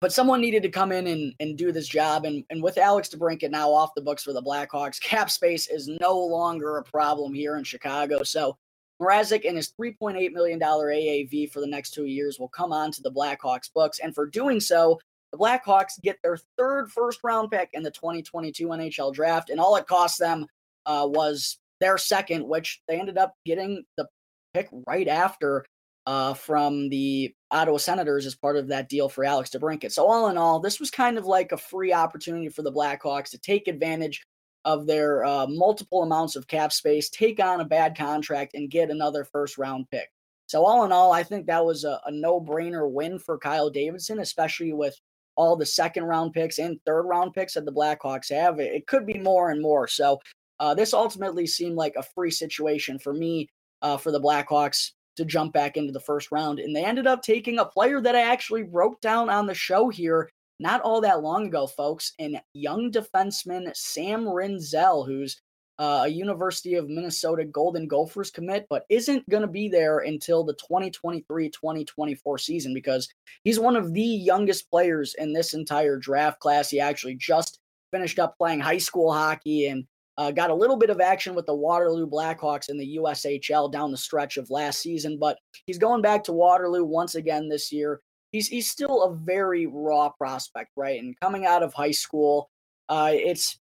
but 0.00 0.14
someone 0.14 0.40
needed 0.40 0.62
to 0.62 0.70
come 0.70 0.90
in 0.90 1.06
and, 1.06 1.34
and 1.38 1.58
do 1.58 1.70
this 1.70 1.86
job. 1.86 2.24
And, 2.24 2.44
and 2.48 2.62
with 2.62 2.78
Alex 2.78 3.10
DeBrincat 3.10 3.50
now 3.50 3.70
off 3.70 3.94
the 3.94 4.00
books 4.00 4.24
for 4.24 4.32
the 4.32 4.42
Blackhawks, 4.42 4.98
cap 4.98 5.30
space 5.30 5.68
is 5.68 5.86
no 5.86 6.18
longer 6.18 6.78
a 6.78 6.82
problem 6.82 7.34
here 7.34 7.58
in 7.58 7.64
Chicago. 7.64 8.22
So 8.22 8.56
Mrazek 9.02 9.46
and 9.46 9.58
his 9.58 9.74
$3.8 9.78 10.32
million 10.32 10.58
AAV 10.58 11.52
for 11.52 11.60
the 11.60 11.66
next 11.66 11.90
two 11.90 12.06
years 12.06 12.38
will 12.38 12.48
come 12.48 12.72
on 12.72 12.90
to 12.92 13.02
the 13.02 13.12
Blackhawks 13.12 13.70
books. 13.70 13.98
And 13.98 14.14
for 14.14 14.24
doing 14.24 14.60
so, 14.60 14.98
the 15.36 15.44
Blackhawks 15.44 16.00
get 16.02 16.18
their 16.22 16.38
third 16.56 16.90
first 16.90 17.20
round 17.22 17.50
pick 17.50 17.70
in 17.72 17.82
the 17.82 17.90
2022 17.90 18.68
NHL 18.68 19.12
draft, 19.12 19.50
and 19.50 19.60
all 19.60 19.76
it 19.76 19.86
cost 19.86 20.18
them 20.18 20.46
uh, 20.86 21.06
was 21.08 21.58
their 21.80 21.98
second, 21.98 22.46
which 22.46 22.80
they 22.88 22.98
ended 22.98 23.18
up 23.18 23.34
getting 23.44 23.84
the 23.96 24.06
pick 24.54 24.68
right 24.86 25.08
after 25.08 25.64
uh, 26.06 26.34
from 26.34 26.88
the 26.88 27.34
Ottawa 27.50 27.78
Senators 27.78 28.26
as 28.26 28.34
part 28.34 28.56
of 28.56 28.68
that 28.68 28.88
deal 28.88 29.08
for 29.08 29.24
Alex 29.24 29.50
DeBrincat. 29.50 29.92
So 29.92 30.06
all 30.06 30.28
in 30.28 30.38
all, 30.38 30.60
this 30.60 30.80
was 30.80 30.90
kind 30.90 31.18
of 31.18 31.26
like 31.26 31.52
a 31.52 31.58
free 31.58 31.92
opportunity 31.92 32.48
for 32.48 32.62
the 32.62 32.72
Blackhawks 32.72 33.30
to 33.30 33.38
take 33.38 33.68
advantage 33.68 34.24
of 34.64 34.86
their 34.86 35.24
uh, 35.24 35.46
multiple 35.48 36.02
amounts 36.02 36.36
of 36.36 36.48
cap 36.48 36.72
space, 36.72 37.08
take 37.08 37.40
on 37.40 37.60
a 37.60 37.64
bad 37.64 37.96
contract, 37.96 38.54
and 38.54 38.70
get 38.70 38.90
another 38.90 39.24
first 39.24 39.58
round 39.58 39.86
pick. 39.90 40.08
So 40.46 40.64
all 40.64 40.84
in 40.84 40.92
all, 40.92 41.12
I 41.12 41.24
think 41.24 41.46
that 41.46 41.64
was 41.64 41.84
a, 41.84 42.00
a 42.06 42.12
no 42.12 42.40
brainer 42.40 42.90
win 42.90 43.18
for 43.18 43.38
Kyle 43.38 43.68
Davidson, 43.68 44.20
especially 44.20 44.72
with 44.72 44.96
all 45.36 45.56
the 45.56 45.66
second 45.66 46.04
round 46.04 46.32
picks 46.32 46.58
and 46.58 46.78
third 46.84 47.02
round 47.02 47.34
picks 47.34 47.54
that 47.54 47.64
the 47.64 47.72
Blackhawks 47.72 48.30
have. 48.30 48.58
It, 48.58 48.86
could 48.86 49.06
be 49.06 49.18
more 49.18 49.50
and 49.50 49.60
more. 49.60 49.86
So 49.86 50.18
uh, 50.58 50.74
this 50.74 50.94
ultimately 50.94 51.46
seemed 51.46 51.76
like 51.76 51.94
a 51.96 52.02
free 52.02 52.30
situation 52.30 52.98
for 52.98 53.12
me 53.12 53.48
uh, 53.82 53.96
for 53.96 54.10
the 54.10 54.20
Blackhawks 54.20 54.92
to 55.16 55.24
jump 55.24 55.52
back 55.52 55.76
into 55.76 55.92
the 55.92 56.00
first 56.00 56.32
round. 56.32 56.58
And 56.58 56.74
they 56.74 56.84
ended 56.84 57.06
up 57.06 57.22
taking 57.22 57.58
a 57.58 57.64
player 57.64 58.00
that 58.00 58.16
I 58.16 58.22
actually 58.22 58.62
broke 58.62 59.00
down 59.00 59.30
on 59.30 59.46
the 59.46 59.54
show 59.54 59.88
here 59.88 60.30
not 60.58 60.80
all 60.80 61.00
that 61.02 61.22
long 61.22 61.46
ago, 61.46 61.66
folks, 61.66 62.12
and 62.18 62.40
young 62.54 62.90
defenseman 62.90 63.74
Sam 63.76 64.24
Rinzel, 64.24 65.06
who's 65.06 65.40
uh, 65.78 66.02
a 66.04 66.08
University 66.08 66.74
of 66.74 66.88
Minnesota 66.88 67.44
Golden 67.44 67.86
Gophers 67.86 68.30
commit, 68.30 68.66
but 68.70 68.86
isn't 68.88 69.28
going 69.28 69.42
to 69.42 69.48
be 69.48 69.68
there 69.68 69.98
until 69.98 70.42
the 70.42 70.54
2023 70.54 71.50
2024 71.50 72.38
season 72.38 72.72
because 72.72 73.08
he's 73.44 73.60
one 73.60 73.76
of 73.76 73.92
the 73.92 74.02
youngest 74.02 74.70
players 74.70 75.14
in 75.18 75.32
this 75.32 75.52
entire 75.52 75.98
draft 75.98 76.40
class. 76.40 76.70
He 76.70 76.80
actually 76.80 77.16
just 77.16 77.58
finished 77.92 78.18
up 78.18 78.36
playing 78.38 78.60
high 78.60 78.78
school 78.78 79.12
hockey 79.12 79.66
and 79.66 79.84
uh, 80.18 80.30
got 80.30 80.50
a 80.50 80.54
little 80.54 80.76
bit 80.76 80.90
of 80.90 81.00
action 81.00 81.34
with 81.34 81.44
the 81.44 81.54
Waterloo 81.54 82.08
Blackhawks 82.08 82.70
in 82.70 82.78
the 82.78 82.96
USHL 82.96 83.70
down 83.70 83.90
the 83.90 83.98
stretch 83.98 84.38
of 84.38 84.50
last 84.50 84.80
season, 84.80 85.18
but 85.18 85.38
he's 85.66 85.78
going 85.78 86.00
back 86.00 86.24
to 86.24 86.32
Waterloo 86.32 86.84
once 86.84 87.14
again 87.14 87.48
this 87.48 87.70
year. 87.70 88.00
he's 88.32 88.48
he's 88.48 88.70
still 88.70 89.02
a 89.04 89.14
very 89.14 89.66
raw 89.66 90.08
prospect, 90.08 90.70
right? 90.74 91.00
And 91.02 91.18
coming 91.20 91.44
out 91.44 91.62
of 91.62 91.74
high 91.74 91.90
school, 91.90 92.48
uh, 92.88 93.10
it's 93.12 93.58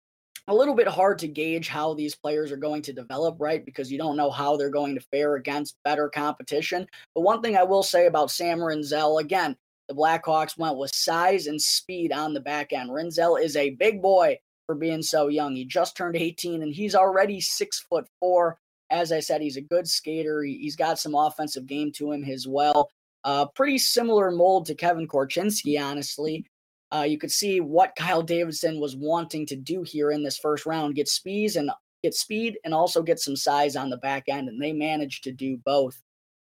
a 0.48 0.54
little 0.54 0.74
bit 0.74 0.88
hard 0.88 1.18
to 1.18 1.28
gauge 1.28 1.68
how 1.68 1.94
these 1.94 2.14
players 2.14 2.50
are 2.50 2.56
going 2.56 2.82
to 2.82 2.92
develop, 2.92 3.36
right? 3.38 3.64
Because 3.64 3.92
you 3.92 3.98
don't 3.98 4.16
know 4.16 4.30
how 4.30 4.56
they're 4.56 4.70
going 4.70 4.94
to 4.94 5.06
fare 5.12 5.36
against 5.36 5.76
better 5.84 6.08
competition. 6.08 6.86
But 7.14 7.20
one 7.20 7.42
thing 7.42 7.56
I 7.56 7.62
will 7.62 7.82
say 7.82 8.06
about 8.06 8.30
Sam 8.30 8.58
Rinzel, 8.58 9.20
again, 9.20 9.56
the 9.88 9.94
Blackhawks 9.94 10.58
went 10.58 10.78
with 10.78 10.94
size 10.94 11.46
and 11.46 11.60
speed 11.60 12.12
on 12.12 12.32
the 12.32 12.40
back 12.40 12.72
end. 12.72 12.90
Rinzel 12.90 13.40
is 13.40 13.56
a 13.56 13.70
big 13.70 14.00
boy 14.00 14.38
for 14.66 14.74
being 14.74 15.02
so 15.02 15.28
young. 15.28 15.54
He 15.54 15.64
just 15.64 15.96
turned 15.96 16.16
18 16.16 16.62
and 16.62 16.74
he's 16.74 16.94
already 16.94 17.40
six 17.40 17.80
foot 17.80 18.06
four. 18.18 18.58
As 18.90 19.12
I 19.12 19.20
said, 19.20 19.42
he's 19.42 19.58
a 19.58 19.62
good 19.62 19.86
skater. 19.86 20.42
He's 20.42 20.76
got 20.76 20.98
some 20.98 21.14
offensive 21.14 21.66
game 21.66 21.92
to 21.92 22.12
him 22.12 22.24
as 22.24 22.46
well. 22.48 22.90
Uh, 23.24 23.46
pretty 23.46 23.76
similar 23.76 24.30
mold 24.30 24.64
to 24.66 24.74
Kevin 24.74 25.06
Korchinski, 25.06 25.78
honestly. 25.78 26.46
Uh, 26.94 27.02
you 27.02 27.18
could 27.18 27.30
see 27.30 27.60
what 27.60 27.96
Kyle 27.96 28.22
Davidson 28.22 28.80
was 28.80 28.96
wanting 28.96 29.44
to 29.46 29.56
do 29.56 29.82
here 29.82 30.10
in 30.10 30.22
this 30.22 30.38
first 30.38 30.66
round: 30.66 30.94
get 30.94 31.08
speeds 31.08 31.56
and 31.56 31.70
get 32.02 32.14
speed, 32.14 32.58
and 32.64 32.72
also 32.72 33.02
get 33.02 33.20
some 33.20 33.36
size 33.36 33.76
on 33.76 33.90
the 33.90 33.96
back 33.98 34.24
end, 34.28 34.48
and 34.48 34.60
they 34.60 34.72
managed 34.72 35.24
to 35.24 35.32
do 35.32 35.58
both. 35.64 36.00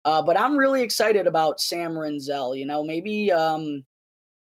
Uh, 0.06 0.22
but 0.22 0.40
I'm 0.40 0.58
really 0.58 0.82
excited 0.82 1.28
about 1.28 1.60
Sam 1.60 1.92
Rinzel. 1.92 2.58
You 2.58 2.66
know, 2.66 2.84
maybe 2.84 3.32
um, 3.32 3.84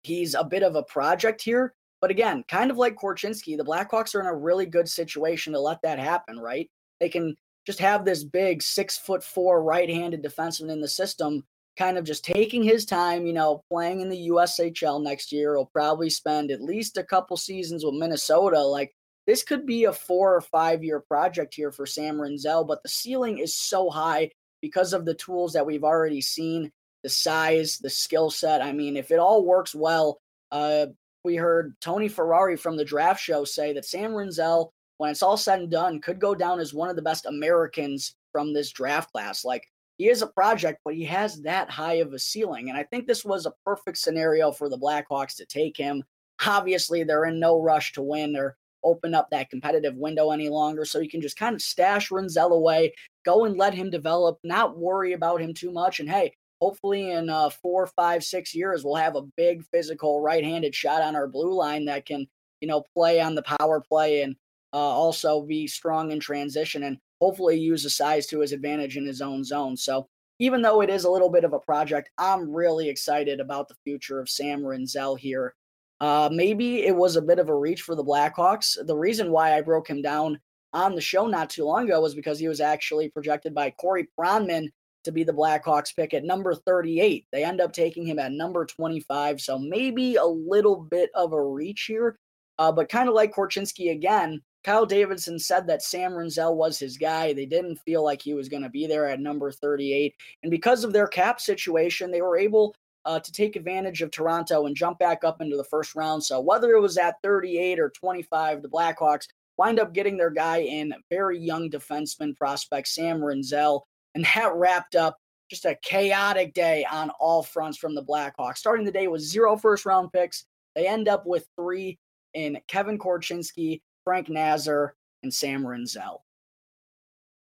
he's 0.03 0.35
a 0.35 0.45
bit 0.45 0.63
of 0.63 0.77
a 0.77 0.83
project 0.85 1.43
here, 1.43 1.75
but 2.01 2.11
again, 2.11 2.45
kind 2.49 2.71
of 2.71 2.77
like 2.77 2.97
Korchinski, 2.97 3.57
the 3.57 3.65
Blackhawks 3.65 4.15
are 4.15 4.21
in 4.21 4.27
a 4.27 4.35
really 4.35 4.67
good 4.67 4.89
situation 4.89 5.53
to 5.53 5.61
let 5.61 5.83
that 5.83 5.99
happen. 5.99 6.39
Right? 6.39 6.71
They 7.01 7.09
can 7.09 7.35
just 7.67 7.81
have 7.81 8.05
this 8.05 8.25
big 8.25 8.63
six 8.63 8.97
foot 8.97 9.23
four 9.23 9.63
right-handed 9.63 10.23
defenseman 10.23 10.71
in 10.71 10.81
the 10.81 10.89
system 10.89 11.45
kind 11.77 11.97
of 11.99 12.05
just 12.05 12.25
taking 12.25 12.63
his 12.63 12.85
time, 12.85 13.27
you 13.27 13.33
know, 13.33 13.63
playing 13.71 14.01
in 14.01 14.09
the 14.09 14.29
USHL 14.29 15.03
next 15.03 15.33
year. 15.33 15.57
He'll 15.57 15.67
probably 15.67 16.11
spend 16.11 16.51
at 16.51 16.61
least 16.61 16.99
a 16.99 17.05
couple 17.05 17.37
seasons 17.37 17.85
with 17.85 17.95
Minnesota. 17.95 18.61
Like 18.61 18.93
this 19.27 19.43
could 19.43 19.67
be 19.67 19.85
a 19.85 19.93
four 19.93 20.35
or 20.35 20.41
five 20.41 20.83
year 20.83 21.01
project 21.01 21.55
here 21.55 21.73
for 21.73 21.87
Sam 21.87 22.17
Rinzel, 22.17 22.67
but 22.67 22.83
the 22.83 22.89
ceiling 22.89 23.39
is 23.39 23.55
so 23.55 23.91
high 23.91 24.31
because 24.61 24.93
of 24.93 25.05
the 25.05 25.15
tools 25.15 25.53
that 25.53 25.65
we've 25.65 25.85
already 25.85 26.21
seen, 26.21 26.71
the 27.03 27.09
size, 27.09 27.79
the 27.79 27.91
skill 27.91 28.31
set. 28.31 28.61
I 28.61 28.73
mean, 28.73 28.97
if 28.97 29.11
it 29.11 29.19
all 29.19 29.45
works 29.45 29.75
well, 29.75 30.21
uh, 30.53 30.87
we 31.25 31.37
heard 31.37 31.75
Tony 31.81 32.09
Ferrari 32.09 32.57
from 32.57 32.77
the 32.77 32.85
draft 32.85 33.21
show 33.21 33.45
say 33.45 33.73
that 33.75 33.85
Sam 33.85 34.13
Rinzel, 34.13 34.71
when 34.99 35.11
it's 35.11 35.23
all 35.23 35.37
said 35.37 35.61
and 35.61 35.71
done, 35.71 36.01
could 36.01 36.19
go 36.19 36.35
down 36.35 36.61
as 36.61 36.75
one 36.75 36.91
of 36.91 36.97
the 36.97 37.03
best 37.03 37.27
Americans 37.27 38.15
from 38.33 38.53
this 38.53 38.71
draft 38.71 39.13
class. 39.13 39.45
Like 39.45 39.67
he 40.01 40.09
is 40.09 40.23
a 40.23 40.27
project, 40.29 40.81
but 40.83 40.95
he 40.95 41.05
has 41.05 41.43
that 41.43 41.69
high 41.69 41.97
of 41.97 42.15
a 42.15 42.19
ceiling. 42.19 42.71
And 42.71 42.79
I 42.79 42.85
think 42.85 43.07
this 43.07 43.23
was 43.23 43.45
a 43.45 43.53
perfect 43.67 43.99
scenario 43.99 44.51
for 44.51 44.71
the 44.71 44.79
Blackhawks 44.79 45.37
to 45.37 45.45
take 45.45 45.77
him. 45.77 46.03
Obviously, 46.47 47.05
they're 47.05 47.27
in 47.27 47.39
no 47.39 47.61
rush 47.61 47.93
to 47.93 48.03
win 48.03 48.35
or 48.35 48.57
open 48.83 49.15
up 49.15 49.29
that 49.31 49.51
competitive 49.51 49.95
window 49.97 50.31
any 50.31 50.49
longer. 50.49 50.87
So 50.87 51.01
you 51.01 51.11
can 51.11 51.21
just 51.21 51.37
kind 51.37 51.55
of 51.55 51.61
stash 51.61 52.09
Rinzel 52.09 52.51
away, 52.51 52.95
go 53.27 53.45
and 53.45 53.59
let 53.59 53.75
him 53.75 53.91
develop, 53.91 54.39
not 54.43 54.79
worry 54.79 55.13
about 55.13 55.43
him 55.43 55.53
too 55.53 55.71
much. 55.71 56.01
And 56.01 56.09
hey, 56.09 56.33
hopefully 56.63 57.11
in 57.11 57.29
uh, 57.29 57.51
four, 57.51 57.87
five, 57.89 58.25
six 58.25 58.55
years, 58.55 58.83
we'll 58.83 58.95
have 58.95 59.17
a 59.17 59.29
big 59.37 59.63
physical 59.71 60.23
right 60.23 60.43
handed 60.43 60.75
shot 60.75 61.03
on 61.03 61.15
our 61.15 61.29
blue 61.29 61.53
line 61.53 61.85
that 61.85 62.07
can, 62.07 62.27
you 62.63 62.69
know, 62.69 62.85
play 62.95 63.21
on 63.21 63.35
the 63.35 63.43
power 63.43 63.83
play 63.87 64.23
and 64.23 64.35
uh, 64.73 64.79
also 64.79 65.43
be 65.43 65.67
strong 65.67 66.11
in 66.11 66.21
transition. 66.21 66.85
And 66.85 66.97
hopefully 67.21 67.59
use 67.59 67.83
the 67.83 67.91
size 67.91 68.27
to 68.27 68.41
his 68.41 68.53
advantage 68.53 68.97
in 68.97 69.07
his 69.07 69.21
own 69.21 69.45
zone. 69.45 69.77
So 69.77 70.09
even 70.39 70.63
though 70.63 70.81
it 70.81 70.91
is 70.91 71.05
a 71.05 71.11
little 71.11 71.29
bit 71.29 71.45
of 71.45 71.53
a 71.53 71.59
project, 71.59 72.11
I'm 72.19 72.51
really 72.51 72.89
excited 72.89 73.41
about 73.41 73.69
the 73.69 73.77
future 73.85 74.21
of 74.21 74.29
Sam 74.29 74.63
Rinzel 74.63 75.19
here. 75.19 75.55
Uh, 76.01 76.31
maybe 76.33 76.85
it 76.87 76.97
was 76.97 77.17
a 77.17 77.23
bit 77.23 77.39
of 77.39 77.51
a 77.51 77.55
reach 77.55 77.83
for 77.83 77.95
the 77.95 78.05
Blackhawks. 78.05 78.77
The 78.87 78.97
reason 78.97 79.31
why 79.31 79.57
I 79.57 79.61
broke 79.61 79.89
him 79.89 80.01
down 80.01 80.41
on 80.73 80.95
the 80.95 81.01
show 81.01 81.27
not 81.27 81.51
too 81.51 81.65
long 81.65 81.85
ago 81.85 82.01
was 82.01 82.15
because 82.15 82.39
he 82.39 82.49
was 82.49 82.61
actually 82.61 83.11
projected 83.11 83.55
by 83.55 83.71
Corey 83.71 84.09
Pronman 84.19 84.69
to 85.05 85.13
be 85.13 85.25
the 85.25 85.33
Blackhawks 85.33 85.95
pick 85.95 86.15
at 86.15 86.25
number 86.25 86.55
38. 86.55 87.27
They 87.33 87.45
end 87.45 87.61
up 87.61 87.73
taking 87.73 88.07
him 88.07 88.19
at 88.19 88.33
number 88.33 88.65
25. 88.65 89.41
So 89.41 89.59
maybe 89.59 90.17
a 90.17 90.25
little 90.25 90.77
bit 90.77 91.11
of 91.15 91.33
a 91.33 91.43
reach 91.43 91.83
here. 91.83 92.19
Uh, 92.59 92.71
but 92.73 92.89
kind 92.89 93.09
of 93.09 93.15
like 93.15 93.35
Korchinski 93.35 93.91
again, 93.91 94.41
Kyle 94.63 94.87
Davidson 94.87 95.39
said 95.39 95.67
that 95.67 95.83
Sam 95.83 96.13
Rinzel 96.13 96.55
was 96.55 96.79
his 96.79 96.97
guy. 96.97 97.33
They 97.33 97.47
didn't 97.47 97.77
feel 97.77 98.05
like 98.05 98.21
he 98.21 98.35
was 98.35 98.49
going 98.49 98.63
to 98.63 98.69
be 98.69 98.87
there 98.87 99.09
at 99.09 99.21
number 99.21 99.51
38. 99.51 100.15
And 100.43 100.51
because 100.51 100.85
of 100.85 100.93
their 100.93 101.07
cap 101.07 101.41
situation, 101.41 102.11
they 102.11 102.21
were 102.21 102.37
able 102.37 102.75
uh, 103.07 103.21
to 103.21 103.33
take 103.33 103.57
advantage 103.57 104.03
of 104.03 104.11
Toronto 104.11 104.67
and 104.67 104.77
jump 104.77 104.99
back 104.99 105.25
up 105.25 105.41
into 105.41 105.57
the 105.57 105.65
first 105.65 105.95
round. 105.95 106.23
So 106.23 106.41
whether 106.41 106.73
it 106.73 106.81
was 106.81 106.99
at 106.99 107.17
38 107.23 107.81
or 107.81 107.91
25, 107.91 108.63
the 108.63 108.69
Blackhawks 108.69 109.29
wind 109.57 109.81
up 109.81 109.95
getting 109.95 110.17
their 110.17 110.31
guy 110.31 110.59
in, 110.59 110.95
very 111.11 111.39
young 111.39 111.71
defenseman 111.71 112.37
prospect, 112.37 112.89
Sam 112.89 113.21
Rinzel. 113.21 113.83
And 114.15 114.25
that 114.35 114.55
wrapped 114.55 114.97
up 114.97 115.19
just 115.51 115.65
a 115.65 115.77
chaotic 115.83 116.55
day 116.55 116.87
on 116.91 117.11
all 117.19 117.43
fronts 117.43 117.79
from 117.79 117.95
the 117.95 118.05
Blackhawks. 118.05 118.59
Starting 118.59 118.85
the 118.85 118.93
day 118.93 119.09
with 119.09 119.21
zero 119.21 119.57
first 119.57 119.87
round 119.87 120.13
picks. 120.13 120.45
They 120.77 120.87
end 120.87 121.09
up 121.09 121.27
with 121.27 121.47
three 121.57 121.99
in 122.35 122.59
Kevin 122.69 122.99
Korchinski, 122.99 123.81
Frank 124.11 124.29
Nazar, 124.29 124.97
and 125.23 125.33
Sam 125.33 125.63
Rinzel. 125.63 126.03
All 126.03 126.23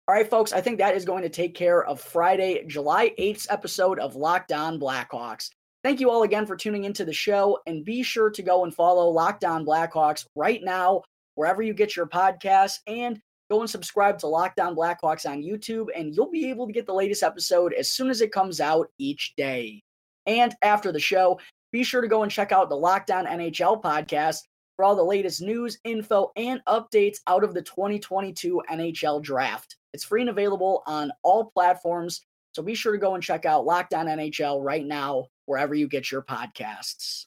right, 0.08 0.30
folks, 0.30 0.54
I 0.54 0.62
think 0.62 0.78
that 0.78 0.96
is 0.96 1.04
going 1.04 1.24
to 1.24 1.30
take 1.30 1.56
care 1.56 1.84
of 1.84 2.00
Friday, 2.00 2.64
July 2.68 3.10
8th 3.18 3.48
episode 3.50 3.98
of 3.98 4.16
Locked 4.16 4.52
On 4.52 4.80
Blackhawks. 4.80 5.50
Thank 5.84 6.00
you 6.00 6.12
all 6.12 6.22
again 6.22 6.46
for 6.46 6.56
tuning 6.56 6.84
into 6.84 7.06
the 7.06 7.12
show, 7.12 7.58
and 7.66 7.84
be 7.84 8.04
sure 8.04 8.30
to 8.30 8.44
go 8.44 8.66
and 8.66 8.76
follow 8.76 9.10
Locked 9.10 9.44
On 9.46 9.66
Blackhawks 9.66 10.28
right 10.36 10.62
now, 10.64 11.02
wherever 11.34 11.64
you 11.64 11.74
get 11.74 11.96
your 11.96 12.06
podcasts, 12.06 12.78
and 12.86 13.20
go 13.50 13.62
and 13.62 13.70
subscribe 13.70 14.20
to 14.20 14.28
Locked 14.28 14.60
On 14.60 14.76
Blackhawks 14.76 15.28
on 15.28 15.42
YouTube, 15.42 15.88
and 15.96 16.14
you'll 16.14 16.30
be 16.30 16.52
able 16.52 16.68
to 16.68 16.74
get 16.74 16.86
the 16.86 16.94
latest 16.94 17.24
episode 17.24 17.74
as 17.74 17.90
soon 17.90 18.12
as 18.12 18.22
it 18.22 18.32
comes 18.32 18.62
out 18.62 18.90
each 19.00 19.34
day. 19.38 19.82
And 20.28 20.54
after 20.62 20.92
the 20.92 21.00
show, 21.00 21.40
be 21.72 21.84
sure 21.84 22.02
to 22.02 22.08
go 22.08 22.22
and 22.22 22.32
check 22.32 22.52
out 22.52 22.70
the 22.70 22.78
Locked 22.78 23.10
On 23.10 23.26
NHL 23.26 23.82
podcast 23.82 24.42
for 24.76 24.86
all 24.86 24.96
the 24.96 25.04
latest 25.04 25.42
news, 25.42 25.78
info, 25.84 26.32
and 26.36 26.62
updates 26.68 27.18
out 27.28 27.44
of 27.44 27.54
the 27.54 27.62
2022 27.62 28.62
NHL 28.72 29.22
draft. 29.22 29.78
It's 29.94 30.04
free 30.04 30.22
and 30.22 30.30
available 30.30 30.84
on 30.88 31.12
all 31.24 31.52
platforms. 31.54 32.22
So 32.54 32.64
be 32.64 32.76
sure 32.76 32.92
to 32.92 32.98
go 32.98 33.16
and 33.16 33.24
check 33.24 33.46
out 33.46 33.66
Locked 33.66 33.94
On 33.94 34.08
NHL 34.08 34.64
right 34.64 34.86
now, 34.86 35.28
wherever 35.46 35.74
you 35.74 35.88
get 35.88 36.12
your 36.12 36.22
podcasts. 36.22 37.26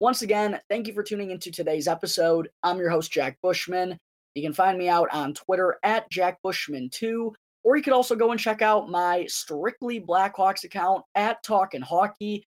Once 0.00 0.22
again, 0.22 0.60
thank 0.70 0.86
you 0.86 0.94
for 0.94 1.02
tuning 1.02 1.30
into 1.30 1.50
today's 1.50 1.88
episode. 1.88 2.48
I'm 2.62 2.78
your 2.78 2.90
host, 2.90 3.10
Jack 3.10 3.38
Bushman. 3.42 3.98
You 4.34 4.42
can 4.42 4.52
find 4.52 4.78
me 4.78 4.88
out 4.88 5.08
on 5.12 5.34
Twitter 5.34 5.78
at 5.82 6.08
Jack 6.10 6.38
Bushman2, 6.44 7.32
or 7.64 7.76
you 7.76 7.82
could 7.82 7.92
also 7.92 8.14
go 8.14 8.30
and 8.30 8.38
check 8.38 8.62
out 8.62 8.88
my 8.88 9.26
Strictly 9.26 10.00
Blackhawks 10.00 10.64
account 10.64 11.02
at 11.16 11.42
Talkin' 11.42 11.82
Hockey 11.82 12.44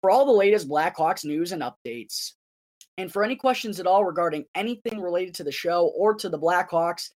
for 0.00 0.10
all 0.10 0.24
the 0.24 0.32
latest 0.32 0.68
Blackhawks 0.68 1.24
news 1.24 1.52
and 1.52 1.62
updates. 1.62 2.32
And 2.98 3.12
for 3.12 3.24
any 3.24 3.36
questions 3.36 3.80
at 3.80 3.86
all 3.86 4.04
regarding 4.04 4.44
anything 4.54 5.00
related 5.00 5.34
to 5.36 5.44
the 5.44 5.52
show 5.52 5.92
or 5.96 6.14
to 6.14 6.28
the 6.28 6.38
Blackhawks, 6.38 7.10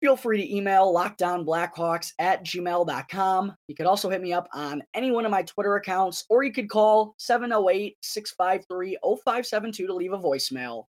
feel 0.00 0.16
free 0.16 0.38
to 0.38 0.54
email 0.54 0.92
lockdownblackhawks 0.92 2.12
at 2.18 2.44
gmail.com. 2.44 3.54
You 3.68 3.74
could 3.74 3.86
also 3.86 4.10
hit 4.10 4.20
me 4.20 4.32
up 4.32 4.48
on 4.52 4.82
any 4.94 5.10
one 5.10 5.24
of 5.24 5.30
my 5.30 5.42
Twitter 5.42 5.76
accounts, 5.76 6.24
or 6.28 6.42
you 6.42 6.52
could 6.52 6.68
call 6.68 7.14
708 7.18 7.96
653 8.02 8.98
0572 9.02 9.86
to 9.86 9.94
leave 9.94 10.12
a 10.12 10.18
voicemail. 10.18 10.84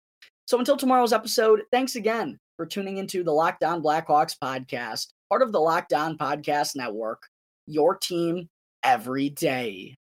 So 0.46 0.58
until 0.58 0.76
tomorrow's 0.76 1.12
episode, 1.12 1.62
thanks 1.70 1.96
again 1.96 2.38
for 2.56 2.66
tuning 2.66 2.98
into 2.98 3.24
the 3.24 3.32
Locked 3.32 3.64
On 3.64 3.82
Blackhawks 3.82 4.36
podcast, 4.42 5.08
part 5.28 5.42
of 5.42 5.52
the 5.52 5.60
Locked 5.60 5.92
On 5.92 6.16
Podcast 6.16 6.76
Network, 6.76 7.22
your 7.66 7.96
team 7.96 8.48
every 8.82 9.30
day. 9.30 9.96